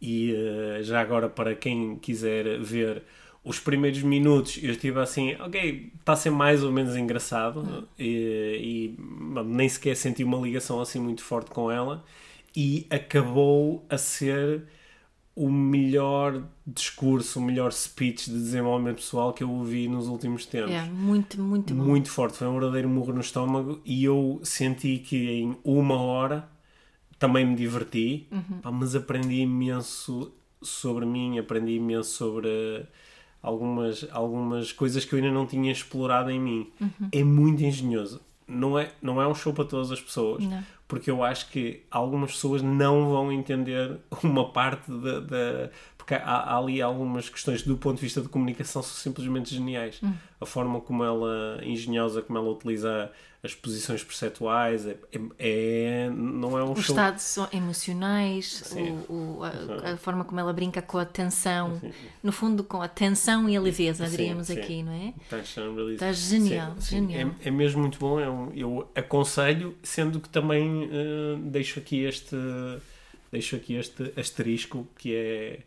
[0.00, 3.02] e uh, já agora para quem quiser ver
[3.46, 7.84] os primeiros minutos eu estive assim, ok, está a ser mais ou menos engraçado uhum.
[7.96, 12.04] e, e nem sequer senti uma ligação assim muito forte com ela
[12.56, 14.64] e acabou a ser
[15.32, 20.72] o melhor discurso, o melhor speech de desenvolvimento pessoal que eu ouvi nos últimos tempos.
[20.72, 21.84] É, muito, muito bom.
[21.84, 26.48] Muito forte, foi um verdadeiro murro no estômago e eu senti que em uma hora
[27.16, 28.72] também me diverti, uhum.
[28.72, 32.88] mas aprendi imenso sobre mim, aprendi imenso sobre
[33.46, 36.70] algumas, algumas coisas que eu ainda não tinha explorado em mim.
[36.80, 37.08] Uhum.
[37.12, 38.20] É muito engenhoso.
[38.46, 40.62] Não é, não é um show para todas as pessoas, não.
[40.86, 45.20] porque eu acho que algumas pessoas não vão entender uma parte da.
[45.20, 45.70] da
[46.06, 50.00] porque há, há, ali algumas questões do ponto de vista de comunicação são simplesmente geniais.
[50.00, 50.14] Uhum.
[50.40, 53.10] A forma como ela, engenhosa, como ela utiliza
[53.42, 56.94] as posições perceptuais, é, é, é, não é um Os show...
[56.94, 58.72] estados emocionais,
[59.08, 61.90] o, o, a, a, forma como ela brinca com a tensão, sim.
[62.22, 65.12] no fundo com a tensão e a leveza, diríamos sim, aqui, não é?
[65.22, 67.32] Está genial, genial.
[67.40, 72.04] É, é, mesmo muito bom, é um, eu aconselho, sendo que também uh, deixo aqui
[72.04, 72.36] este
[73.32, 75.58] deixo aqui este asterisco que é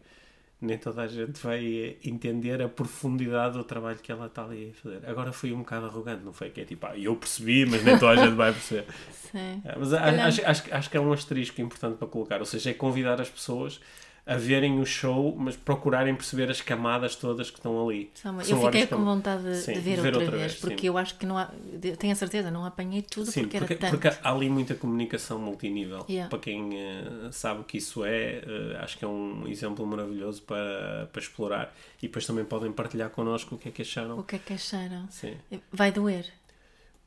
[0.62, 4.82] nem toda a gente vai entender a profundidade do trabalho que ela está ali a
[4.82, 5.10] fazer.
[5.10, 6.50] Agora fui um bocado arrogante, não foi?
[6.50, 8.86] Que é tipo, ah, eu percebi, mas nem toda a gente vai perceber.
[9.32, 9.62] Sim.
[9.64, 12.74] É, mas acho, acho, acho que é um asterisco importante para colocar, ou seja, é
[12.74, 13.80] convidar as pessoas
[14.30, 18.12] a verem o show, mas procurarem perceber as camadas todas que estão ali.
[18.48, 20.82] eu fiquei com vontade de, sim, de, ver, de ver, outra, outra vez, vez porque
[20.82, 20.88] sim.
[20.88, 21.50] eu acho que não há,
[21.98, 24.00] tenho a certeza, não apanhei tudo sim, porque, porque, era tanto.
[24.00, 26.06] Porque há ali muita comunicação multinível.
[26.08, 26.30] Yeah.
[26.30, 30.44] Para quem uh, sabe o que isso é, uh, acho que é um exemplo maravilhoso
[30.44, 31.76] para, para explorar.
[31.98, 34.20] E depois também podem partilhar connosco o que é que acharam.
[34.20, 35.08] O que é que acharam?
[35.10, 35.34] Sim.
[35.74, 36.28] Vai doer?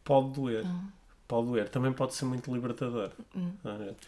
[0.02, 0.66] Pode doer.
[0.66, 1.01] Hum
[1.32, 3.10] pode doer, também pode ser muito libertador.
[3.34, 3.52] Hum.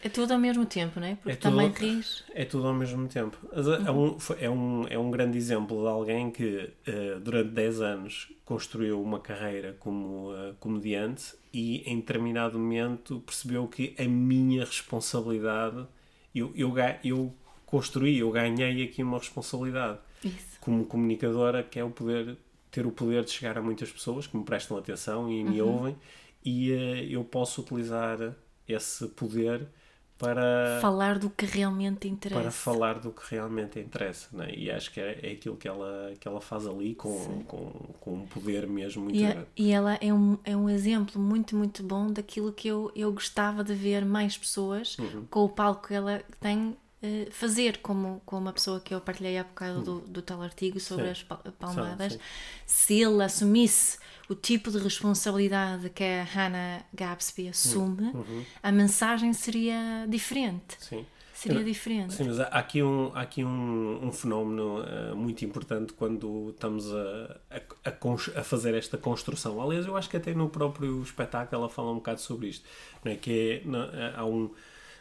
[0.02, 1.14] É tudo ao mesmo tempo, não é?
[1.14, 2.22] Porque é também tudo, ris.
[2.34, 3.38] É tudo ao mesmo tempo.
[3.50, 8.30] É, um, é, um, é um grande exemplo de alguém que uh, durante 10 anos
[8.44, 15.86] construiu uma carreira como uh, comediante e em determinado momento percebeu que a minha responsabilidade,
[16.34, 17.34] eu, eu, eu
[17.64, 20.60] construí, eu ganhei aqui uma responsabilidade Isso.
[20.60, 22.36] como comunicadora, que é o poder
[22.70, 25.72] ter o poder de chegar a muitas pessoas que me prestam atenção e me uhum.
[25.72, 25.96] ouvem
[26.44, 26.74] e uh,
[27.10, 28.34] eu posso utilizar
[28.68, 29.68] esse poder
[30.16, 34.48] para falar do que realmente interessa para falar do que realmente interessa né?
[34.54, 37.68] e acho que é, é aquilo que ela que ela faz ali com, com,
[38.00, 41.20] com um poder mesmo muito e, é, grande e ela é um, é um exemplo
[41.20, 45.26] muito muito bom daquilo que eu, eu gostava de ver mais pessoas uhum.
[45.28, 49.36] com o palco que ela tem eh, fazer como, como uma pessoa que eu partilhei
[49.36, 51.10] há bocado do, do tal artigo sobre sim.
[51.10, 51.22] as
[51.58, 52.24] palmadas, sim, sim.
[52.64, 58.44] se ele assumisse o tipo de responsabilidade que a Hannah Gadsby assume, uhum.
[58.62, 60.76] a mensagem seria diferente.
[60.80, 61.04] Sim.
[61.34, 62.14] Seria diferente.
[62.14, 66.90] Sim, mas há aqui um, há aqui um, um fenómeno uh, muito importante quando estamos
[66.90, 69.60] a, a, a, a, fazer esta construção.
[69.60, 72.66] Aliás, eu acho que até no próprio espetáculo ela fala um bocado sobre isto.
[73.04, 73.16] Não é?
[73.16, 74.50] Que é, não, eh, há um,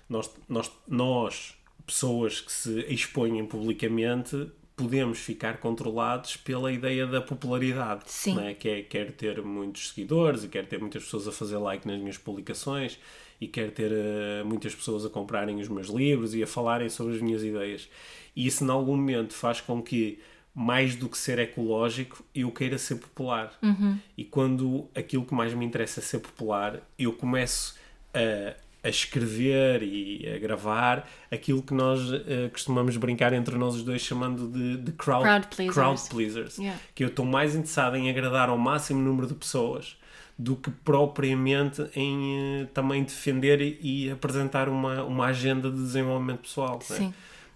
[0.10, 8.04] nós, nós, nós pessoas que se expõem publicamente podemos ficar controlados pela ideia da popularidade,
[8.08, 8.36] Sim.
[8.36, 8.54] Né?
[8.54, 12.00] que é quer ter muitos seguidores e quer ter muitas pessoas a fazer like nas
[12.00, 13.00] minhas publicações
[13.40, 17.16] e quer ter uh, muitas pessoas a comprarem os meus livros e a falarem sobre
[17.16, 17.90] as minhas ideias.
[18.36, 20.20] E isso, em algum momento, faz com que,
[20.56, 23.54] mais do que ser ecológico, eu queira ser popular.
[23.62, 24.00] Uhum.
[24.18, 27.76] E quando aquilo que mais me interessa é ser popular, eu começo
[28.14, 33.84] a a escrever e a gravar aquilo que nós uh, costumamos brincar entre nós os
[33.84, 36.80] dois chamando de, de crowd, crowd pleasers, crowd pleasers yeah.
[36.94, 39.98] que eu estou mais interessado em agradar ao máximo número de pessoas
[40.38, 46.80] do que propriamente em uh, também defender e, apresentar uma, uma agenda de desenvolvimento pessoal.
[46.82, 46.94] É?
[46.94, 47.08] Sim.
[47.08, 47.14] Né?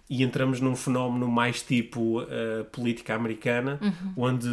[0.08, 4.12] E entramos num fenómeno mais tipo uh, política americana, uhum.
[4.16, 4.48] onde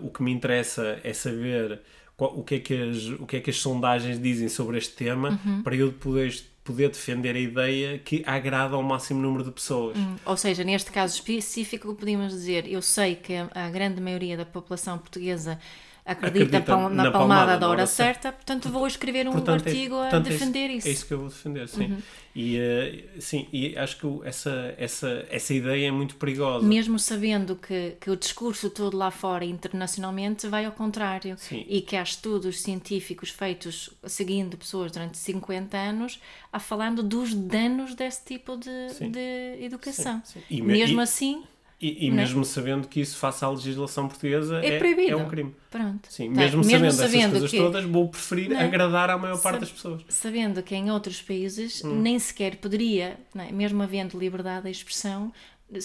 [0.00, 1.80] o que me interessa é saber
[2.26, 5.40] o que é que as, o que é que as sondagens dizem sobre este tema
[5.44, 5.62] uhum.
[5.62, 9.96] para eu poder, poder defender a ideia que agrada ao máximo número de pessoas.
[9.96, 10.16] Uhum.
[10.24, 14.98] Ou seja, neste caso específico, podemos dizer, eu sei que a grande maioria da população
[14.98, 15.58] portuguesa
[16.04, 19.70] acredita, acredita na, na palmada, palmada da hora certa, portanto vou escrever um portanto, é
[19.70, 20.88] artigo é, a defender é isso.
[20.88, 21.92] É isso que eu vou defender, sim.
[21.92, 21.98] Uhum.
[22.34, 26.64] E, uh, sim, e acho que essa, essa, essa ideia é muito perigosa.
[26.64, 31.36] Mesmo sabendo que, que o discurso todo lá fora, internacionalmente, vai ao contrário.
[31.36, 31.64] Sim.
[31.68, 36.20] E que há estudos científicos feitos seguindo pessoas durante 50 anos
[36.52, 40.22] a falando dos danos desse tipo de, de educação.
[40.24, 40.44] Sim, sim.
[40.48, 41.42] E, Mesmo e, assim
[41.80, 42.10] e, e é?
[42.10, 45.56] mesmo sabendo que isso faça a legislação portuguesa é, é, é um crime.
[45.70, 46.06] Pronto.
[46.10, 46.40] Sim, tá.
[46.40, 47.56] mesmo, mesmo, sabendo, sabendo essas coisas que...
[47.56, 48.60] todas, vou preferir não.
[48.60, 50.02] agradar à maior parte das pessoas.
[50.08, 52.00] Sabendo que em outros países hum.
[52.00, 53.50] nem sequer poderia, é?
[53.50, 55.32] mesmo havendo liberdade de expressão,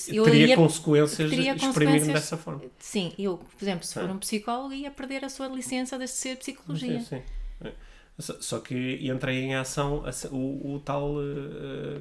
[0.07, 2.61] eu teria ia, consequências teria exprimir-me dessa forma.
[2.77, 6.35] Sim, eu, por exemplo, se for um psicólogo, ia perder a sua licença de ser
[6.37, 6.99] psicologia.
[6.99, 7.21] Sim, sim.
[7.63, 7.71] É.
[8.19, 11.15] Só que entrei em ação o, o tal.
[11.15, 11.99] Uh,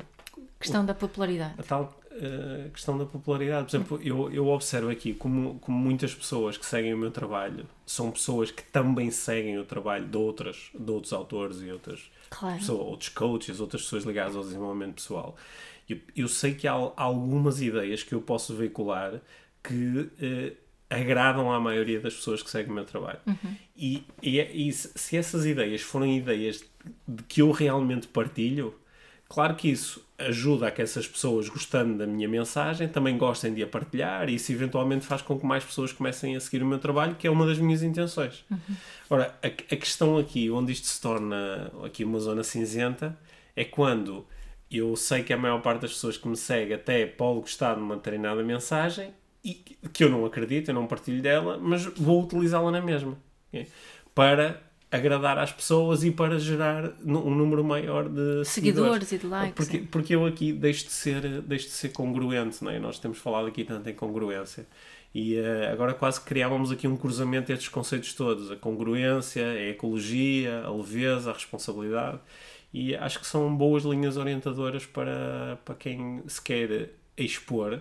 [0.59, 1.55] questão o, da popularidade.
[1.59, 3.71] A tal uh, questão da popularidade.
[3.71, 7.67] Por exemplo, eu, eu observo aqui como, como muitas pessoas que seguem o meu trabalho
[7.87, 12.59] são pessoas que também seguem o trabalho de, outras, de outros autores e outras claro.
[12.59, 15.37] pessoas, outros coaches, outras pessoas ligadas ao desenvolvimento pessoal.
[15.89, 19.21] Eu, eu sei que há algumas ideias que eu posso veicular
[19.63, 20.57] que uh,
[20.89, 23.19] agradam à maioria das pessoas que seguem o meu trabalho.
[23.27, 23.57] Uhum.
[23.77, 26.65] E, e, e, se essas ideias forem ideias
[27.07, 28.75] de que eu realmente partilho,
[29.35, 33.65] Claro que isso ajuda a que essas pessoas, gostando da minha mensagem, também gostem de
[33.65, 36.79] a partilhar e isso eventualmente faz com que mais pessoas comecem a seguir o meu
[36.79, 38.45] trabalho, que é uma das minhas intenções.
[38.49, 38.77] Uhum.
[39.11, 43.19] Ora, a, a, questão aqui, onde isto se torna aqui uma zona cinzenta,
[43.57, 44.25] é quando
[44.71, 47.81] eu sei que a maior parte das pessoas que me segue até pode gostar de
[47.81, 49.13] uma determinada mensagem
[49.45, 49.55] e
[49.93, 53.19] que eu não acredito, eu não partilho dela, mas vou utilizá-la na mesma.
[53.49, 53.67] Okay?
[54.15, 54.63] Para
[54.95, 59.55] agradar às pessoas e para gerar um número maior de seguidores, seguidores e de likes.
[59.55, 62.79] Porque, porque eu aqui deixo de ser, deixo de ser congruente, não é?
[62.79, 64.67] Nós temos falado aqui tanto em congruência.
[65.13, 70.63] E uh, agora quase criávamos aqui um cruzamento destes conceitos todos: a congruência, a ecologia,
[70.65, 72.21] a leveza, a responsabilidade.
[72.73, 77.81] E acho que são boas linhas orientadoras para, para quem se quer expor.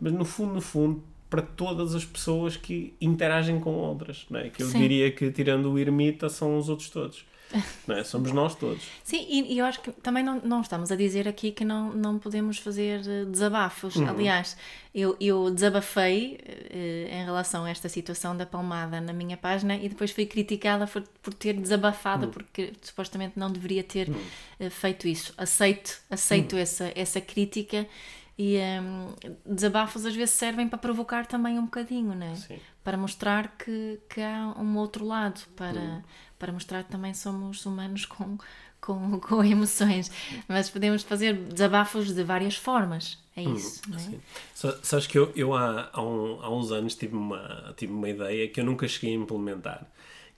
[0.00, 4.50] Mas no fundo, no fundo, para todas as pessoas que interagem com outras, não é?
[4.50, 4.80] Que eu Sim.
[4.80, 7.24] diria que, tirando o ermita, são os outros todos.
[7.86, 8.02] Não é?
[8.02, 8.82] Somos nós todos.
[9.04, 11.92] Sim, e, e, eu acho que também não, não estamos a dizer aqui que não,
[11.92, 13.94] não podemos fazer eh, desabafos.
[13.96, 14.08] Uhum.
[14.08, 14.56] Aliás,
[14.94, 19.86] eu, eu desabafei eh, em relação a esta situação da palmada na minha página e
[19.86, 22.32] depois fui criticada por, por ter desabafado, uhum.
[22.32, 24.22] porque supostamente não deveria ter uhum.
[24.58, 25.34] eh, feito isso.
[25.36, 26.62] Aceito, aceito uhum.
[26.62, 27.86] essa, essa crítica
[28.38, 29.14] e um,
[29.44, 32.34] desabafos às vezes servem para provocar também um bocadinho, né?
[32.34, 32.58] Sim.
[32.82, 36.02] Para mostrar que, que há um outro lado, para, hum.
[36.38, 38.38] para mostrar que também somos humanos com,
[38.80, 40.10] com, com emoções.
[40.48, 43.98] Mas podemos fazer desabafos de várias formas, é hum, isso, hum, não
[44.70, 44.76] é?
[44.82, 48.48] Sabes que eu, eu há, há, um, há uns anos tive uma, tive uma ideia
[48.48, 49.86] que eu nunca cheguei a implementar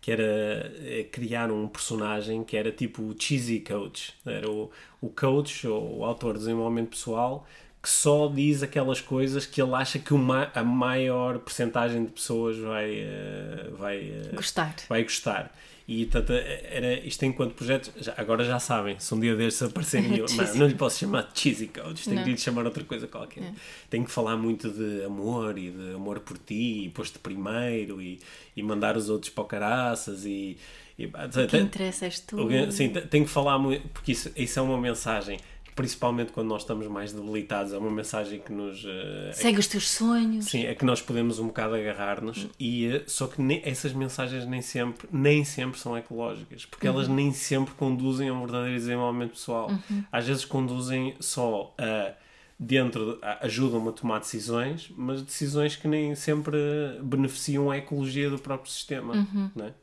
[0.05, 4.13] que era eh, criar um personagem que era tipo o cheesy coach.
[4.27, 7.47] Era o, o coach, ou o autor de desenvolvimento pessoal,
[7.85, 12.57] que só diz aquelas coisas que ele acha que uma, a maior porcentagem de pessoas
[12.57, 14.75] vai, uh, vai, uh, gostar.
[14.89, 15.55] vai gostar.
[15.87, 20.17] E tanto, era isto enquanto projeto, já, agora já sabem, se um dia destes aparecerem
[20.17, 22.25] eu, não, não lhe posso chamar de cheesy coach, tenho não.
[22.25, 23.43] que lhe chamar outra coisa qualquer.
[23.43, 23.53] É.
[23.91, 28.19] Tenho que falar muito de amor e de amor por ti, e posto primeiro e,
[28.57, 30.57] e mandar os outros para o caraças e.
[30.99, 31.11] e o
[31.51, 32.39] que interessa és tu.
[32.71, 35.39] Sim, tenho que falar muito, porque isso, isso é uma mensagem
[35.75, 38.85] principalmente quando nós estamos mais debilitados, é uma mensagem que nos.
[38.85, 40.47] Uh, Segue é os teus sonhos.
[40.47, 44.47] Sim, é que nós podemos um bocado agarrar-nos, e uh, só que ne, essas mensagens
[44.47, 46.95] nem sempre, nem sempre são ecológicas, porque uhum.
[46.95, 49.71] elas nem sempre conduzem a um verdadeiro desenvolvimento pessoal.
[49.71, 50.05] Uhum.
[50.11, 52.13] Às vezes conduzem só a.
[52.57, 56.57] Dentro, ajudam-me a tomar decisões, mas decisões que nem sempre
[57.03, 59.13] beneficiam a ecologia do próprio sistema.
[59.13, 59.51] Uhum.
[59.57, 59.75] Não é?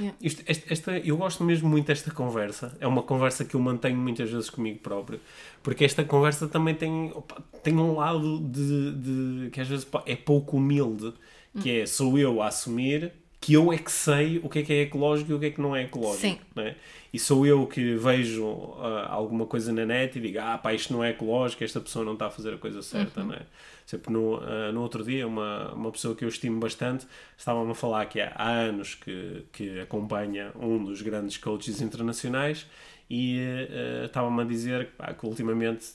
[0.00, 0.16] Yeah.
[0.20, 2.76] Isto, esta, esta, eu gosto mesmo muito desta conversa.
[2.80, 5.20] É uma conversa que eu mantenho muitas vezes comigo próprio.
[5.62, 10.16] Porque esta conversa também tem, opa, tem um lado de, de, que às vezes é
[10.16, 11.12] pouco humilde.
[11.60, 14.72] Que é, sou eu a assumir que eu é que sei o que é que
[14.72, 16.20] é ecológico e o que é que não é ecológico.
[16.20, 16.38] Sim.
[16.54, 16.76] Né?
[17.12, 20.92] E sou eu que vejo uh, alguma coisa na net e digo, ah pá, isto
[20.92, 23.28] não é ecológico, esta pessoa não está a fazer a coisa certa, uhum.
[23.28, 23.40] né?
[23.86, 27.74] Sempre no, uh, no outro dia, uma, uma pessoa que eu estimo bastante estava-me a
[27.74, 32.66] falar que há, há anos que, que acompanha um dos grandes coaches internacionais
[33.08, 35.88] e uh, estava-me a dizer pá, que ultimamente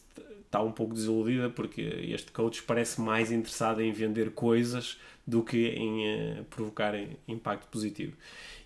[0.56, 5.68] está um pouco desiludida porque este coach parece mais interessado em vender coisas do que
[5.68, 6.94] em uh, provocar
[7.28, 8.16] impacto positivo.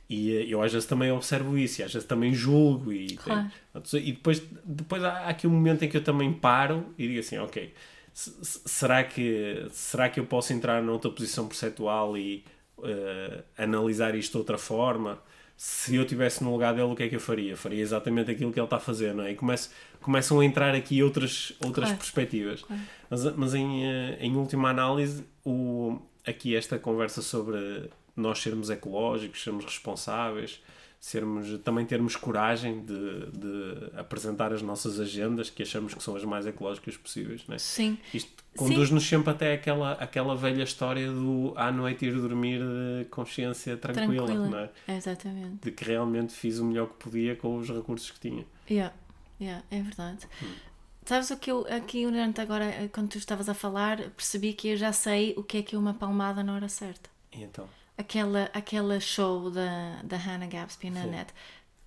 [0.08, 2.93] E uh, eu às vezes também observo isso, e às vezes também julgo.
[2.93, 3.49] E, claro.
[3.93, 7.38] e depois, depois há aqui um momento em que eu também paro e digo assim:
[7.38, 7.73] ok,
[8.13, 12.43] será que, será que eu posso entrar noutra posição perceptual e
[12.78, 15.19] uh, analisar isto de outra forma?
[15.61, 17.57] Se eu estivesse no lugar dele, o que é que eu faria?
[17.57, 19.31] Faria exatamente aquilo que ele está a fazer, não é?
[19.31, 19.69] E começo,
[19.99, 21.97] começam a entrar aqui outras, outras claro.
[21.97, 22.61] perspectivas.
[22.61, 22.81] Claro.
[23.09, 23.83] Mas, mas em,
[24.21, 30.61] em última análise, o, aqui esta conversa sobre nós sermos ecológicos, sermos responsáveis,
[30.99, 36.25] sermos, também termos coragem de, de apresentar as nossas agendas que achamos que são as
[36.25, 37.47] mais ecológicas possíveis.
[37.47, 37.57] Né?
[37.57, 37.97] Sim.
[38.13, 43.77] Isto conduz-nos sempre até aquela, aquela velha história do à noite ir dormir de consciência
[43.77, 44.49] tranquila, tranquila.
[44.49, 44.97] Não é?
[44.97, 45.63] Exatamente.
[45.63, 48.45] De que realmente fiz o melhor que podia com os recursos que tinha.
[48.69, 48.93] Yeah.
[49.39, 50.27] Yeah, é verdade.
[50.43, 50.53] Hum.
[51.05, 54.67] Sabes o que eu aqui durante agora, eh, quando tu estavas a falar, percebi que
[54.67, 57.09] eu já sei o que é que é uma palmada na hora certa.
[57.31, 57.67] E então?
[57.99, 61.09] Aquela, aquela show da, da Hannah Gadsby na Sim.
[61.09, 61.33] net.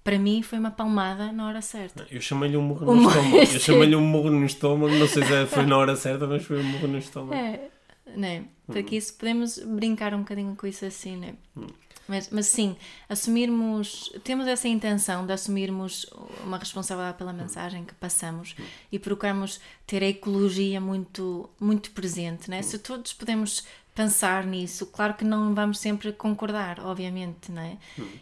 [0.04, 2.06] Para mim foi uma palmada na hora certa.
[2.10, 3.36] Eu chamei-lhe um murro no estômago.
[3.36, 4.94] Eu chamei-lhe um murro no estômago.
[4.94, 7.34] Não sei se foi na hora certa, mas foi um murro no estômago.
[7.34, 7.68] É,
[8.14, 8.44] né?
[8.66, 8.98] Porque hum.
[8.98, 11.34] isso podemos brincar um bocadinho com isso assim, né?
[11.56, 11.66] Hum.
[12.08, 12.76] Mas, mas sim,
[13.08, 16.04] assumirmos, temos essa intenção de assumirmos
[16.44, 18.56] uma responsabilidade pela mensagem que passamos
[18.90, 22.50] e procuramos ter a ecologia muito, muito presente.
[22.50, 22.60] Né?
[22.60, 27.78] Se todos podemos pensar nisso, claro que não vamos sempre concordar, obviamente, né?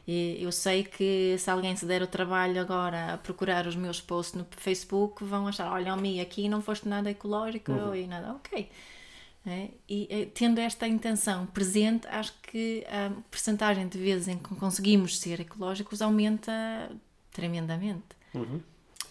[0.07, 4.01] E eu sei que se alguém se der o trabalho agora a procurar os meus
[4.01, 7.95] posts no Facebook, vão achar, olha, Mi, aqui não foste nada ecológico uhum.
[7.95, 8.69] e nada, ok.
[9.47, 9.69] É?
[9.89, 15.19] E eh, tendo esta intenção presente, acho que a percentagem de vezes em que conseguimos
[15.19, 16.53] ser ecológicos aumenta
[17.33, 18.17] tremendamente.
[18.35, 18.61] Uhum.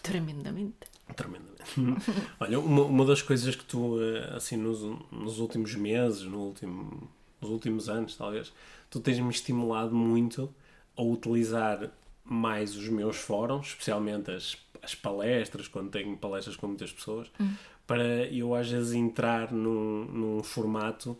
[0.04, 0.88] Tremendamente.
[1.16, 1.60] Tremendamente.
[2.40, 7.10] Olha, uma, uma das coisas que tu, eh, assim, nos, nos últimos meses, no último,
[7.42, 8.52] nos últimos anos, talvez,
[8.90, 10.54] tu tens-me estimulado muito
[10.96, 11.90] a utilizar
[12.24, 17.54] mais os meus fóruns, especialmente as, as palestras, quando tenho palestras com muitas pessoas, uhum
[17.90, 21.18] para eu às vezes entrar num, num formato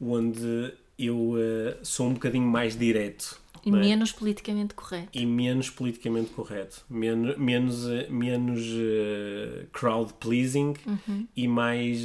[0.00, 3.40] onde eu uh, sou um bocadinho mais direto.
[3.64, 3.72] E é?
[3.72, 5.10] menos politicamente correto.
[5.12, 6.84] E menos politicamente correto.
[6.88, 11.26] Men menos uh, menos uh, crowd pleasing uhum.
[11.36, 12.00] e mais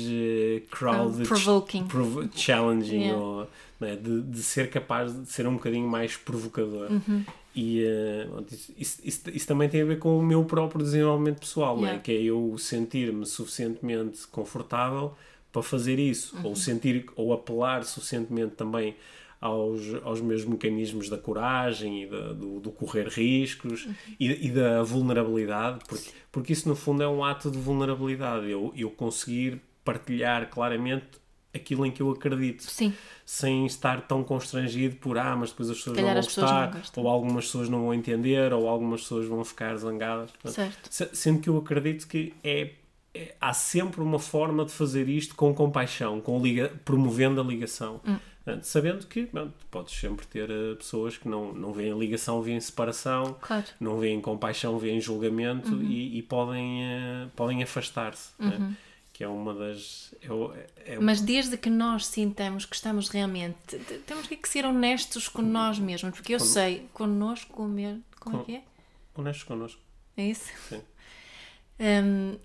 [0.69, 1.85] crowd provoking.
[1.87, 3.03] Prov challenging.
[3.03, 3.21] Yeah.
[3.21, 3.47] Ou,
[3.81, 3.95] é?
[3.95, 6.89] de, de, ser capaz de ser um bocadinho mais provocador.
[6.89, 7.25] Uhum.
[7.55, 8.45] E uh,
[8.77, 11.99] isso, isso, isso, também tem a ver com o meu próprio desenvolvimento pessoal, yeah.
[11.99, 15.13] que é eu sentir-me suficientemente confortável
[15.51, 16.47] para fazer isso, uhum.
[16.47, 18.95] ou sentir ou apelar suficientemente também
[19.43, 23.93] aos, aos meus mecanismos da coragem e da, do, do, correr riscos uhum.
[24.17, 28.71] e, e, da vulnerabilidade, porque, porque isso no fundo é um ato de vulnerabilidade, eu,
[28.73, 31.21] eu conseguir partilhar claramente
[31.53, 32.63] aquilo em que eu acredito.
[32.63, 32.93] Sim.
[33.25, 37.07] Sem estar tão constrangido por, ah, mas depois as pessoas Calhar não vão gostar, ou
[37.09, 40.29] algumas pessoas não vão entender, ou algumas pessoas vão ficar zangadas.
[40.45, 40.89] Certo.
[41.13, 42.71] Sendo que eu acredito que é,
[43.13, 47.99] é, há sempre uma forma de fazer isto com compaixão, com liga, promovendo a ligação.
[48.07, 48.17] Hum.
[48.61, 53.37] Sabendo que bom, podes sempre ter uh, pessoas que não, não veem ligação, veem separação,
[53.39, 53.65] claro.
[53.79, 55.81] não veem compaixão, veem julgamento uhum.
[55.81, 58.31] e, e, podem, uh, podem afastar-se.
[58.39, 58.49] Uhum.
[58.49, 58.77] Né?
[59.13, 60.13] que é uma das.
[60.21, 60.99] É, é...
[60.99, 63.77] Mas desde que nós sintamos que estamos realmente.
[64.07, 66.45] Temos que ser honestos com nós mesmos, porque eu con...
[66.45, 68.03] sei, connosco mesmo.
[68.19, 68.41] Como con...
[68.41, 68.63] é que é?
[69.15, 69.79] Honestos connosco.
[70.17, 70.49] É isso?
[70.67, 70.81] Sim.
[71.79, 72.39] Um,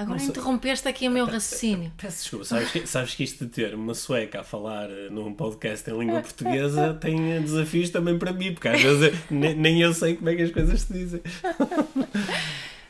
[0.00, 1.92] agora Nossa, interrompeste aqui o meu raciocínio.
[1.98, 5.34] Peço desculpa, sabes que, sabes que isto de ter uma sueca a falar eh, num
[5.34, 9.80] podcast em língua portuguesa tem eh, desafios também para mim, porque às vezes nem, nem
[9.80, 11.20] eu sei como é que as coisas se dizem.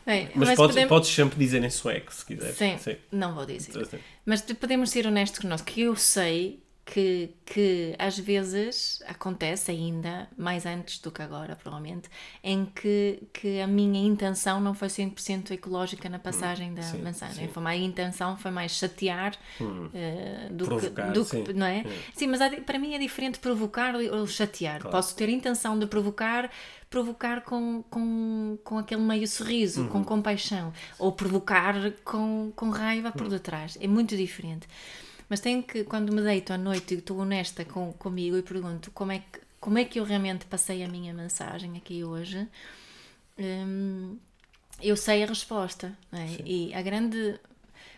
[0.06, 0.88] Bem, mas, mas podes, podemos...
[0.88, 2.52] podes, sempre dizer em sueco se quiser.
[2.52, 2.96] Sim, Sim.
[3.12, 3.86] não vou dizer.
[3.86, 3.98] Sim.
[4.24, 6.60] Mas podemos ser honestos connosco, que eu sei
[6.92, 12.10] que, que às vezes acontece ainda, mais antes do que agora, provavelmente,
[12.42, 16.98] em que, que a minha intenção não foi 100% ecológica na passagem hum, da sim,
[16.98, 17.46] mensagem.
[17.46, 17.52] Sim.
[17.52, 21.44] Foi, a intenção foi mais chatear hum, uh, do, provocar, que, do sim.
[21.44, 21.52] que.
[21.52, 21.84] Não é?
[21.86, 21.90] Hum.
[22.12, 24.80] Sim, mas para mim é diferente provocar ou chatear.
[24.80, 24.96] Claro.
[24.96, 26.50] Posso ter intenção de provocar
[26.88, 29.88] provocar com, com, com aquele meio sorriso, uhum.
[29.88, 33.28] com compaixão, ou provocar com, com raiva por uhum.
[33.28, 33.78] detrás.
[33.80, 34.66] É muito diferente.
[35.30, 38.90] Mas tenho que, quando me deito à noite e estou honesta com, comigo e pergunto
[38.90, 42.48] como é que como é que eu realmente passei a minha mensagem aqui hoje,
[43.38, 44.16] hum,
[44.80, 45.96] eu sei a resposta.
[46.10, 46.26] É?
[46.44, 47.38] E a grande.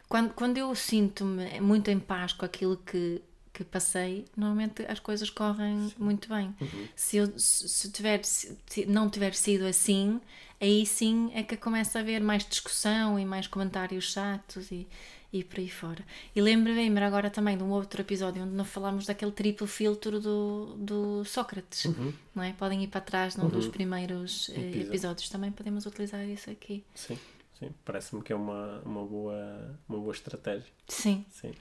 [0.09, 3.23] Quando, quando eu sinto-me muito em paz com aquilo que,
[3.53, 5.95] que passei, normalmente as coisas correm sim.
[5.97, 6.55] muito bem.
[6.61, 6.89] Uhum.
[6.95, 10.21] Se, eu, se, tiver, se não tiver sido assim,
[10.61, 14.87] aí sim é que começa a haver mais discussão e mais comentários chatos e,
[15.33, 16.05] e por aí fora.
[16.37, 20.77] E lembrei-me agora também de um outro episódio onde nós falámos daquele triplo filtro do,
[20.77, 22.13] do Sócrates, uhum.
[22.35, 22.53] não é?
[22.53, 23.51] Podem ir para trás num uhum.
[23.51, 26.85] dos primeiros eh, episódios, também podemos utilizar isso aqui.
[26.95, 27.19] Sim,
[27.59, 30.69] sim, parece-me que é uma, uma, boa, uma boa estratégia.
[30.87, 31.25] Sim.
[31.31, 31.53] Sim.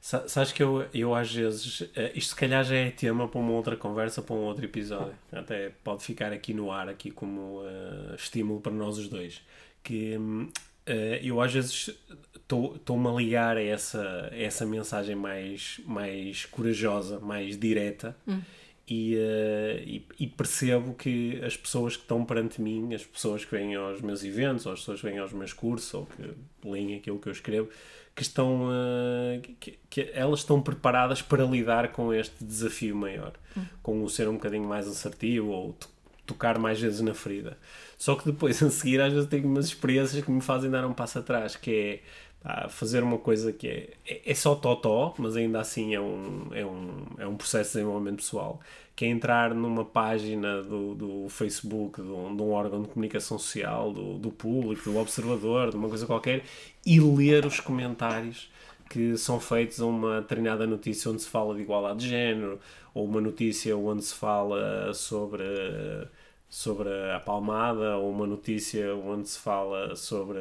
[0.00, 3.50] Sabes que eu, eu às vezes, eh, isto se calhar já é tema para uma
[3.50, 8.14] outra conversa, para um outro episódio, até pode ficar aqui no ar, aqui como uh,
[8.14, 9.42] estímulo para nós os dois,
[9.82, 10.48] que uh,
[11.22, 11.90] eu às vezes
[12.48, 18.40] estou-me a ligar a essa, a essa mensagem mais, mais corajosa, mais direta, hum.
[18.88, 23.50] e, uh, e, e, percebo que as pessoas que estão perante mim, as pessoas que
[23.50, 26.94] vêm aos meus eventos, ou as pessoas que vêm aos meus cursos, ou que leem
[26.94, 27.68] aquilo que eu escrevo,
[28.14, 33.64] que estão uh, que, que, elas estão preparadas para lidar com este desafio maior, hum.
[33.82, 35.76] com o ser um bocadinho mais assertivo ou
[36.26, 37.56] tocar mais vezes na ferida.
[37.96, 40.92] Só que depois, a seguir, às vezes tenho umas experiências que me fazem dar um
[40.92, 42.00] passo atrás, que é
[42.42, 46.48] pá, fazer uma coisa que é, é, é só totó, mas ainda assim é um,
[46.52, 48.60] é, um, é um processo de desenvolvimento pessoal,
[48.94, 53.38] que é entrar numa página do, do Facebook, de um, de um órgão de comunicação
[53.38, 56.44] social, do, do público, do observador, de uma coisa qualquer,
[56.84, 58.50] e ler os comentários
[58.88, 62.60] que são feitos a uma determinada notícia onde se fala de igualdade de género,
[62.94, 65.44] ou uma notícia onde se fala sobre,
[66.48, 70.38] sobre a palmada, ou uma notícia onde se fala sobre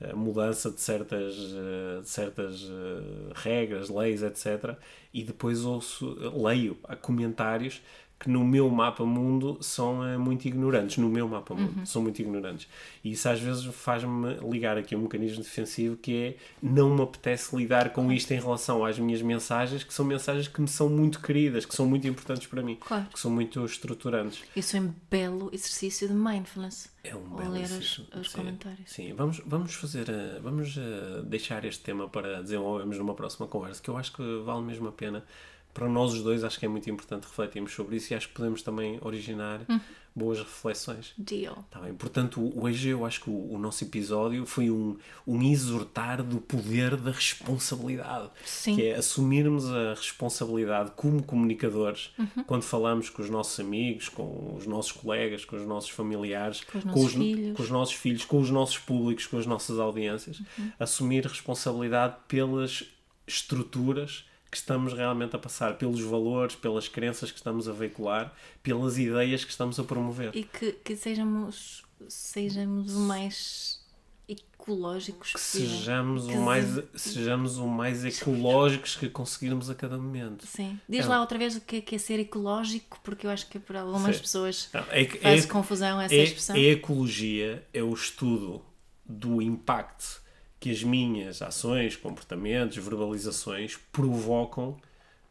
[0.00, 4.76] a mudança de certas, de certas eh, regras, leis, etc.
[5.14, 7.80] E depois ouço, leio comentários
[8.22, 10.96] que no meu mapa mundo são é, muito ignorantes.
[10.96, 11.84] No meu mapa mundo uhum.
[11.84, 12.68] são muito ignorantes.
[13.02, 17.56] E isso às vezes faz-me ligar aqui um mecanismo defensivo que é não me apetece
[17.56, 21.20] lidar com isto em relação às minhas mensagens, que são mensagens que me são muito
[21.20, 23.06] queridas, que são muito importantes para mim, claro.
[23.12, 24.44] que são muito estruturantes.
[24.54, 26.92] Isso é um belo exercício de mindfulness.
[27.02, 28.04] É um belo ler exercício.
[28.14, 28.88] Os, os sim, comentários.
[28.88, 30.78] Sim, vamos, vamos fazer, eh, vamos
[31.24, 34.92] deixar este tema para desenvolvermos numa próxima conversa, que eu acho que vale mesmo a
[34.92, 35.24] pena
[35.72, 38.34] para nós os dois acho que é muito importante refletirmos sobre isso e acho que
[38.34, 39.80] podemos também originar uhum.
[40.14, 41.14] boas reflexões.
[41.16, 41.64] Deal.
[41.70, 41.94] Tá bem.
[41.94, 46.96] Portanto, hoje eu acho que o, o, nosso episódio foi um, um exortar do poder
[46.96, 48.28] da responsabilidade.
[48.44, 48.76] Sim.
[48.76, 52.44] Que é assumirmos a responsabilidade como comunicadores uhum.
[52.44, 56.78] quando falamos com os nossos amigos, com os nossos colegas, com os nossos familiares, com
[56.78, 57.56] os nossos, com os, filhos.
[57.56, 60.38] Com os nossos filhos, com os nossos públicos, com as nossas audiências.
[60.58, 60.72] Uhum.
[60.78, 62.84] Assumir responsabilidade pelas
[63.26, 68.30] estruturas que estamos realmente a passar, pelos valores, pelas crenças que estamos a veicular,
[68.62, 70.30] pelas ideias que estamos a promover.
[70.36, 73.80] E que, que sejamos, sejamos o mais
[74.28, 80.46] ecológicos que sejamos que o mais sejamos o mais ecológicos que conseguirmos a cada momento
[80.46, 81.08] sim diz é.
[81.08, 83.80] lá outra vez o que é, que é ser ecológico porque eu acho que para
[83.80, 84.22] algumas sim.
[84.22, 88.64] pessoas é, faz é, confusão essa é, expressão a ecologia é o estudo
[89.04, 90.21] do impacto
[90.62, 94.76] que as minhas ações, comportamentos, verbalizações provocam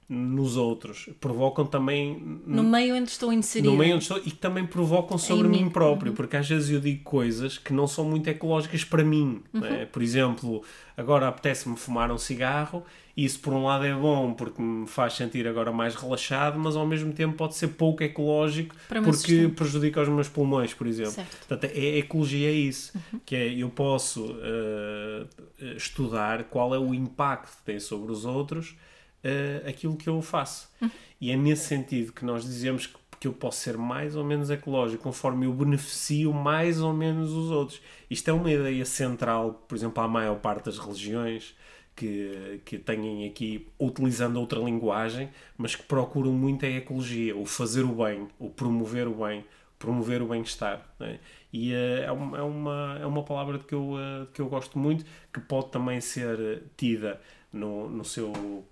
[0.07, 1.09] nos outros.
[1.19, 2.41] Provocam também.
[2.45, 3.71] No meio onde estou inserido.
[3.71, 5.63] No meio onde estou e também provocam sobre mim.
[5.63, 6.15] mim próprio, uhum.
[6.15, 9.41] porque às vezes eu digo coisas que não são muito ecológicas para mim.
[9.53, 9.65] Uhum.
[9.65, 9.85] É?
[9.85, 10.63] Por exemplo,
[10.97, 12.83] agora apetece-me fumar um cigarro
[13.15, 16.87] isso por um lado é bom porque me faz sentir agora mais relaxado, mas ao
[16.87, 21.11] mesmo tempo pode ser pouco ecológico porque prejudica os meus pulmões, por exemplo.
[21.11, 21.47] Certo.
[21.47, 23.19] Portanto, é, a ecologia é isso, uhum.
[23.25, 25.27] que é eu posso uh,
[25.75, 28.75] estudar qual é o impacto que tem sobre os outros
[29.23, 30.69] uh, aquilo que eu faço.
[30.81, 30.89] Uhum.
[31.19, 34.49] E é nesse sentido que nós dizemos que que eu posso ser mais ou menos
[34.49, 37.79] ecológico conforme eu beneficio mais ou menos os outros.
[38.09, 41.55] Isto é uma ideia central, por exemplo, à maior parte das religiões,
[41.95, 47.83] que, que têm aqui, utilizando outra linguagem, mas que procuram muito a ecologia, o fazer
[47.83, 49.45] o bem, o promover o bem,
[49.77, 50.83] promover o bem-estar.
[50.99, 51.19] É?
[51.53, 54.79] E uh, é, uma, é, uma, é uma palavra que eu, uh, que eu gosto
[54.79, 57.21] muito, que pode também ser tida
[57.53, 58.65] no, no seu,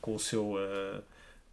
[0.00, 0.54] com o seu.
[0.54, 1.02] Uh,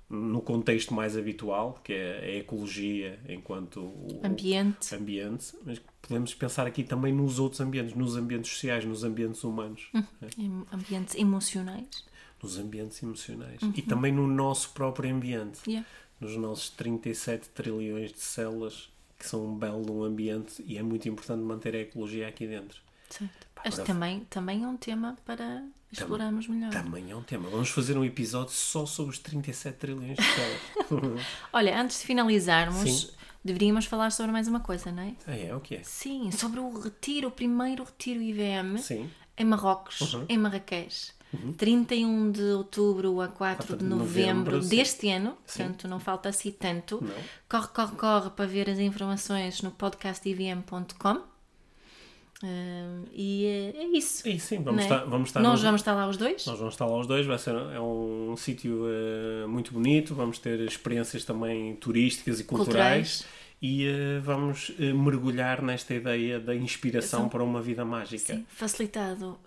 [0.08, 6.68] no contexto mais habitual, que é a ecologia enquanto o ambiente, ambiente mas podemos pensar
[6.68, 9.90] aqui também nos outros ambientes, nos ambientes sociais, nos ambientes humanos.
[9.94, 10.04] Uhum.
[10.22, 10.76] É?
[10.76, 12.06] Ambientes emocionais.
[12.42, 13.62] Nos ambientes emocionais.
[13.62, 13.74] Uhum.
[13.76, 15.62] E também no nosso próprio ambiente.
[15.68, 15.88] Yeah.
[16.20, 21.42] Nos nossos 37 trilhões de células, que são um belo ambiente, e é muito importante
[21.42, 22.80] manter a ecologia aqui dentro.
[23.10, 23.84] Certo.
[23.84, 26.72] Também, também é um tema para explorarmos melhor.
[26.72, 27.50] Também é um tema.
[27.50, 31.26] Vamos fazer um episódio só sobre os 37 trilhões de dólares.
[31.54, 33.10] Olha, antes de finalizarmos, Sim.
[33.44, 35.16] deveríamos falar sobre mais uma coisa, não é?
[35.28, 35.56] Ah, é?
[35.56, 35.84] O que é?
[35.84, 39.10] Sim, sobre o retiro, o primeiro retiro IVM Sim.
[39.38, 40.26] em Marrocos, uhum.
[40.28, 41.14] em Marrakech.
[41.34, 41.54] Uhum.
[41.54, 45.64] 31 de outubro a 4, 4 de novembro, novembro deste ano, sim.
[45.64, 47.04] portanto não falta assim tanto.
[47.04, 47.14] Não.
[47.50, 51.35] Corre, corre, corre para ver as informações no podcastivm.com.
[52.44, 54.28] Uh, e é, é, isso.
[54.28, 54.84] E sim, vamos, é?
[54.84, 55.40] estar, vamos estar.
[55.40, 56.46] Nós vamos estar lá os dois.
[56.46, 57.26] Nós vamos estar lá os dois.
[57.26, 60.14] Vai ser é um, um sítio uh, muito bonito.
[60.14, 63.22] Vamos ter experiências também turísticas e culturais.
[63.22, 63.46] culturais.
[63.62, 68.36] E uh, vamos mergulhar nesta ideia da inspiração para uma vida mágica.
[68.36, 69.40] Sim, facilitado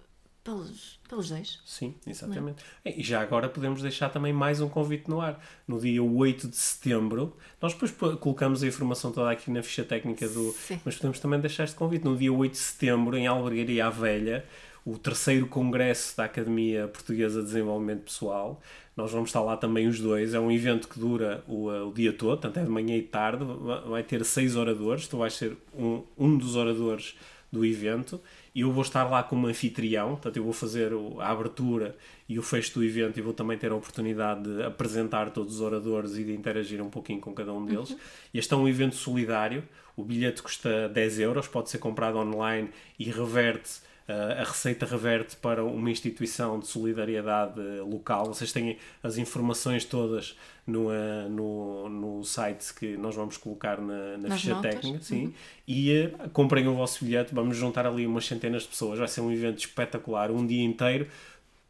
[0.43, 1.59] pelos, pelos dois.
[1.65, 2.63] Sim, exatamente.
[2.85, 3.01] É?
[3.01, 5.43] E já agora podemos deixar também mais um convite no ar.
[5.67, 7.91] No dia 8 de setembro, nós depois
[8.21, 10.53] colocamos a informação toda aqui na ficha técnica do.
[10.53, 10.81] Sim.
[10.85, 12.05] Mas podemos também deixar este convite.
[12.05, 14.45] No dia 8 de setembro, em Albergaria à Velha,
[14.85, 18.61] o terceiro congresso da Academia Portuguesa de Desenvolvimento Pessoal.
[18.97, 20.35] Nós vamos estar lá também os dois.
[20.35, 23.45] É um evento que dura o, o dia todo, tanto é de manhã e tarde.
[23.87, 25.09] Vai ter seis oradores.
[25.09, 27.17] Tu vais ser um, um dos oradores
[27.51, 28.21] do evento
[28.59, 30.91] e eu vou estar lá como anfitrião, portanto eu vou fazer
[31.21, 31.97] a abertura
[32.29, 35.61] e o fecho do evento e vou também ter a oportunidade de apresentar todos os
[35.61, 37.91] oradores e de interagir um pouquinho com cada um deles.
[37.91, 37.99] Uhum.
[38.35, 39.63] Este é um evento solidário,
[39.97, 43.79] o bilhete custa 10 euros, pode ser comprado online e reverte
[44.09, 48.27] a receita reverte para uma instituição de solidariedade local.
[48.27, 50.35] Vocês têm as informações todas
[50.67, 54.75] no, uh, no, no site que nós vamos colocar na, na ficha notas.
[54.75, 55.03] técnica.
[55.03, 55.25] Sim.
[55.25, 55.33] Uhum.
[55.67, 58.99] E uh, comprem o vosso bilhete, vamos juntar ali umas centenas de pessoas.
[58.99, 61.07] Vai ser um evento espetacular, um dia inteiro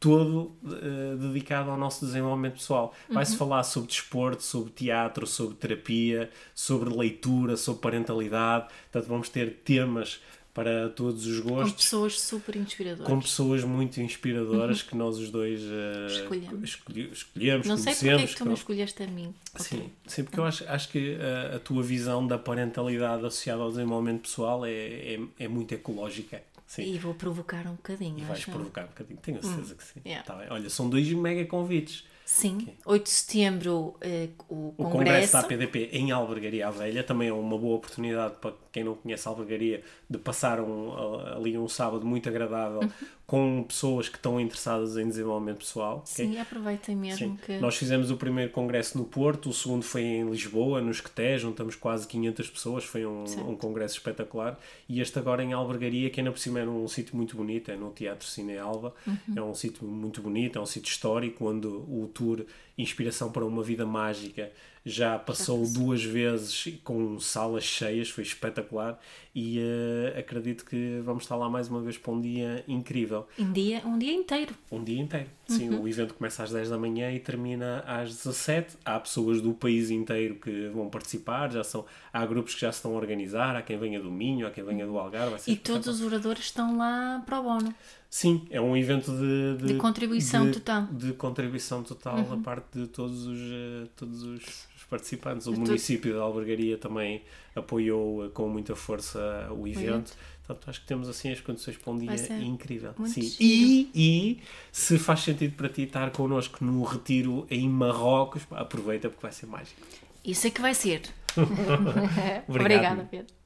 [0.00, 2.94] todo uh, dedicado ao nosso desenvolvimento pessoal.
[3.08, 3.38] Vai-se uhum.
[3.38, 8.68] falar sobre desporto, sobre teatro, sobre terapia, sobre leitura, sobre parentalidade.
[8.92, 10.20] Portanto, vamos ter temas
[10.54, 11.72] para todos os gostos.
[11.72, 13.06] Com pessoas super inspiradoras.
[13.06, 14.88] Com pessoas muito inspiradoras uhum.
[14.88, 16.68] que nós os dois uh, escolhemos.
[16.68, 19.34] Escolhi, escolhemos, Não sei porque é que tu me escolheste a mim.
[19.56, 19.92] Sim, okay.
[20.06, 24.22] sim porque eu acho, acho que a, a, tua visão da parentalidade associada ao desenvolvimento
[24.22, 26.42] pessoal é, é, é muito ecológica.
[26.66, 26.94] Sim.
[26.94, 28.18] E vou provocar um bocadinho.
[28.18, 29.76] E vais provocar um bocadinho, tenho certeza hum.
[29.76, 30.00] que sim.
[30.04, 30.26] Yeah.
[30.26, 32.04] Tá Olha, são dois mega convites.
[32.30, 32.74] Sim, okay.
[32.84, 35.32] 8 de setembro eh, o, o Congresso.
[35.32, 39.26] da APDP em Albergaria à Velha também é uma boa oportunidade para quem não conhece
[39.26, 40.92] Albergaria de passar um,
[41.34, 42.90] ali um sábado muito agradável uhum
[43.28, 46.00] com pessoas que estão interessadas em desenvolvimento pessoal.
[46.06, 46.40] Sim, okay?
[46.40, 47.38] aproveitem mesmo Sim.
[47.44, 47.58] que...
[47.58, 51.76] Nós fizemos o primeiro congresso no Porto, o segundo foi em Lisboa, nos Quetés, juntamos
[51.76, 54.58] quase 500 pessoas, foi um, um, congresso espetacular.
[54.88, 57.76] E este agora em Albergaria, que ainda por cima é um sítio muito bonito, é
[57.76, 59.18] no Teatro Cine Alva, uhum.
[59.36, 62.46] é um sítio muito bonito, é um sítio histórico, onde o tour
[62.78, 64.50] Inspiração para uma Vida Mágica
[64.88, 68.98] já passou duas vezes com salas cheias, foi espetacular
[69.34, 73.28] e uh, acredito que vamos estar lá mais uma vez para um dia incrível.
[73.38, 74.54] Um dia, um dia inteiro.
[74.70, 75.28] Um dia inteiro.
[75.46, 75.82] Sim, uhum.
[75.82, 78.76] o evento começa às 10 da manhã e termina às 17.
[78.84, 82.78] Há pessoas do país inteiro que vão participar, já são, há grupos que já se
[82.78, 85.40] estão a organizar, há quem venha do Minho, há quem venha do Algarve.
[85.46, 87.72] E todos os oradores estão lá para o bono.
[88.10, 90.86] Sim, é um evento de, de, de contribuição de, total.
[90.90, 92.36] De contribuição total uhum.
[92.36, 94.42] da parte de todos os, uh, todos os
[94.88, 95.46] participantes.
[95.46, 97.22] O município de Albergaria também
[97.54, 100.12] apoiou uh, com muita força o evento.
[100.46, 102.94] Portanto, acho que temos assim as condições para um dia incrível.
[103.06, 103.34] Sim.
[103.38, 104.40] E, e
[104.72, 109.46] se faz sentido para ti estar connosco no retiro em Marrocos, aproveita porque vai ser
[109.46, 109.80] mágico.
[110.24, 111.02] Isso é que vai ser.
[112.48, 113.38] Obrigada, Pedro.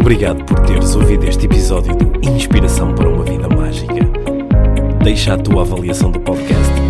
[0.00, 3.94] Obrigado por teres ouvido este episódio de Inspiração para uma Vida Mágica.
[5.04, 6.79] Deixa a tua avaliação do podcast